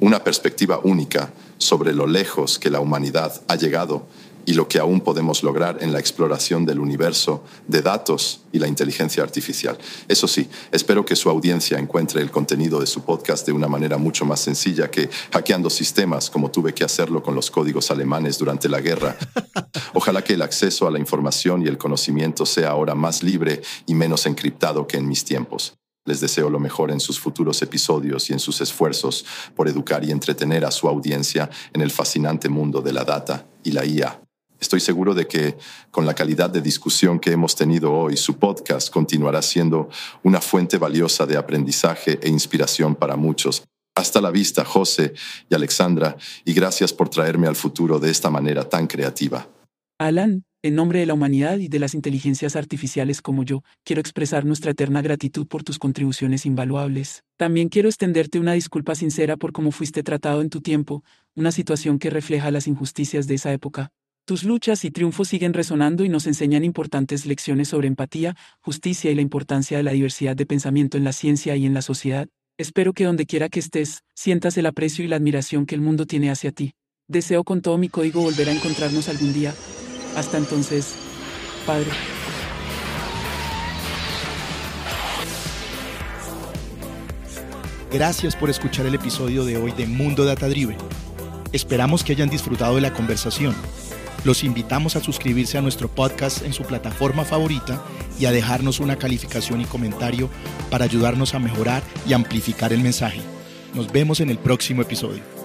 una 0.00 0.24
perspectiva 0.24 0.80
única 0.82 1.30
sobre 1.58 1.92
lo 1.92 2.06
lejos 2.06 2.58
que 2.58 2.70
la 2.70 2.80
humanidad 2.80 3.42
ha 3.48 3.56
llegado 3.56 4.06
y 4.50 4.54
lo 4.54 4.66
que 4.66 4.80
aún 4.80 5.00
podemos 5.00 5.44
lograr 5.44 5.78
en 5.80 5.92
la 5.92 6.00
exploración 6.00 6.66
del 6.66 6.80
universo 6.80 7.44
de 7.68 7.82
datos 7.82 8.40
y 8.50 8.58
la 8.58 8.66
inteligencia 8.66 9.22
artificial. 9.22 9.78
Eso 10.08 10.26
sí, 10.26 10.48
espero 10.72 11.04
que 11.04 11.14
su 11.14 11.30
audiencia 11.30 11.78
encuentre 11.78 12.20
el 12.20 12.32
contenido 12.32 12.80
de 12.80 12.88
su 12.88 13.02
podcast 13.02 13.46
de 13.46 13.52
una 13.52 13.68
manera 13.68 13.96
mucho 13.96 14.24
más 14.24 14.40
sencilla 14.40 14.90
que 14.90 15.08
hackeando 15.32 15.70
sistemas 15.70 16.28
como 16.28 16.50
tuve 16.50 16.74
que 16.74 16.82
hacerlo 16.82 17.22
con 17.22 17.36
los 17.36 17.48
códigos 17.48 17.92
alemanes 17.92 18.38
durante 18.38 18.68
la 18.68 18.80
guerra. 18.80 19.16
Ojalá 19.94 20.24
que 20.24 20.34
el 20.34 20.42
acceso 20.42 20.88
a 20.88 20.90
la 20.90 20.98
información 20.98 21.62
y 21.62 21.68
el 21.68 21.78
conocimiento 21.78 22.44
sea 22.44 22.70
ahora 22.70 22.96
más 22.96 23.22
libre 23.22 23.62
y 23.86 23.94
menos 23.94 24.26
encriptado 24.26 24.84
que 24.88 24.96
en 24.96 25.06
mis 25.06 25.24
tiempos. 25.24 25.74
Les 26.06 26.18
deseo 26.18 26.50
lo 26.50 26.58
mejor 26.58 26.90
en 26.90 26.98
sus 26.98 27.20
futuros 27.20 27.62
episodios 27.62 28.28
y 28.30 28.32
en 28.32 28.40
sus 28.40 28.60
esfuerzos 28.60 29.24
por 29.54 29.68
educar 29.68 30.04
y 30.04 30.10
entretener 30.10 30.64
a 30.64 30.72
su 30.72 30.88
audiencia 30.88 31.48
en 31.72 31.82
el 31.82 31.92
fascinante 31.92 32.48
mundo 32.48 32.82
de 32.82 32.92
la 32.92 33.04
data 33.04 33.46
y 33.62 33.70
la 33.70 33.84
IA. 33.84 34.20
Estoy 34.60 34.80
seguro 34.80 35.14
de 35.14 35.26
que 35.26 35.56
con 35.90 36.04
la 36.04 36.14
calidad 36.14 36.50
de 36.50 36.60
discusión 36.60 37.18
que 37.18 37.32
hemos 37.32 37.56
tenido 37.56 37.92
hoy, 37.92 38.16
su 38.16 38.38
podcast 38.38 38.90
continuará 38.90 39.40
siendo 39.40 39.88
una 40.22 40.40
fuente 40.40 40.76
valiosa 40.76 41.24
de 41.26 41.38
aprendizaje 41.38 42.18
e 42.22 42.28
inspiración 42.28 42.94
para 42.94 43.16
muchos. 43.16 43.64
Hasta 43.94 44.20
la 44.20 44.30
vista, 44.30 44.64
José 44.64 45.14
y 45.48 45.54
Alexandra, 45.54 46.16
y 46.44 46.52
gracias 46.52 46.92
por 46.92 47.08
traerme 47.08 47.48
al 47.48 47.56
futuro 47.56 47.98
de 47.98 48.10
esta 48.10 48.30
manera 48.30 48.68
tan 48.68 48.86
creativa. 48.86 49.48
Alan, 49.98 50.44
en 50.62 50.74
nombre 50.74 51.00
de 51.00 51.06
la 51.06 51.14
humanidad 51.14 51.56
y 51.58 51.68
de 51.68 51.78
las 51.78 51.94
inteligencias 51.94 52.54
artificiales 52.54 53.22
como 53.22 53.44
yo, 53.44 53.62
quiero 53.82 54.00
expresar 54.00 54.44
nuestra 54.44 54.72
eterna 54.72 55.00
gratitud 55.00 55.46
por 55.46 55.64
tus 55.64 55.78
contribuciones 55.78 56.44
invaluables. 56.44 57.24
También 57.38 57.70
quiero 57.70 57.88
extenderte 57.88 58.38
una 58.38 58.52
disculpa 58.52 58.94
sincera 58.94 59.38
por 59.38 59.52
cómo 59.52 59.72
fuiste 59.72 60.02
tratado 60.02 60.42
en 60.42 60.50
tu 60.50 60.60
tiempo, 60.60 61.02
una 61.34 61.50
situación 61.50 61.98
que 61.98 62.10
refleja 62.10 62.50
las 62.50 62.66
injusticias 62.66 63.26
de 63.26 63.36
esa 63.36 63.52
época. 63.54 63.90
Tus 64.30 64.44
luchas 64.44 64.84
y 64.84 64.92
triunfos 64.92 65.26
siguen 65.26 65.52
resonando 65.52 66.04
y 66.04 66.08
nos 66.08 66.28
enseñan 66.28 66.62
importantes 66.62 67.26
lecciones 67.26 67.66
sobre 67.66 67.88
empatía, 67.88 68.36
justicia 68.60 69.10
y 69.10 69.16
la 69.16 69.22
importancia 69.22 69.76
de 69.76 69.82
la 69.82 69.90
diversidad 69.90 70.36
de 70.36 70.46
pensamiento 70.46 70.96
en 70.96 71.02
la 71.02 71.12
ciencia 71.12 71.56
y 71.56 71.66
en 71.66 71.74
la 71.74 71.82
sociedad. 71.82 72.28
Espero 72.56 72.92
que 72.92 73.06
donde 73.06 73.26
quiera 73.26 73.48
que 73.48 73.58
estés, 73.58 74.04
sientas 74.14 74.56
el 74.56 74.66
aprecio 74.66 75.04
y 75.04 75.08
la 75.08 75.16
admiración 75.16 75.66
que 75.66 75.74
el 75.74 75.80
mundo 75.80 76.06
tiene 76.06 76.30
hacia 76.30 76.52
ti. 76.52 76.74
Deseo 77.08 77.42
con 77.42 77.60
todo 77.60 77.76
mi 77.76 77.88
código 77.88 78.22
volver 78.22 78.48
a 78.48 78.52
encontrarnos 78.52 79.08
algún 79.08 79.32
día. 79.32 79.52
Hasta 80.14 80.38
entonces, 80.38 80.94
Padre. 81.66 81.90
Gracias 87.92 88.36
por 88.36 88.48
escuchar 88.48 88.86
el 88.86 88.94
episodio 88.94 89.44
de 89.44 89.56
hoy 89.56 89.72
de 89.72 89.88
Mundo 89.88 90.24
Data 90.24 90.48
Driven. 90.48 90.78
Esperamos 91.52 92.04
que 92.04 92.12
hayan 92.12 92.30
disfrutado 92.30 92.76
de 92.76 92.82
la 92.82 92.94
conversación. 92.94 93.56
Los 94.22 94.44
invitamos 94.44 94.96
a 94.96 95.00
suscribirse 95.00 95.56
a 95.56 95.62
nuestro 95.62 95.88
podcast 95.88 96.42
en 96.44 96.52
su 96.52 96.62
plataforma 96.64 97.24
favorita 97.24 97.82
y 98.18 98.26
a 98.26 98.32
dejarnos 98.32 98.78
una 98.78 98.96
calificación 98.96 99.62
y 99.62 99.64
comentario 99.64 100.28
para 100.70 100.84
ayudarnos 100.84 101.34
a 101.34 101.38
mejorar 101.38 101.82
y 102.06 102.12
amplificar 102.12 102.72
el 102.72 102.82
mensaje. 102.82 103.22
Nos 103.74 103.90
vemos 103.90 104.20
en 104.20 104.28
el 104.28 104.38
próximo 104.38 104.82
episodio. 104.82 105.39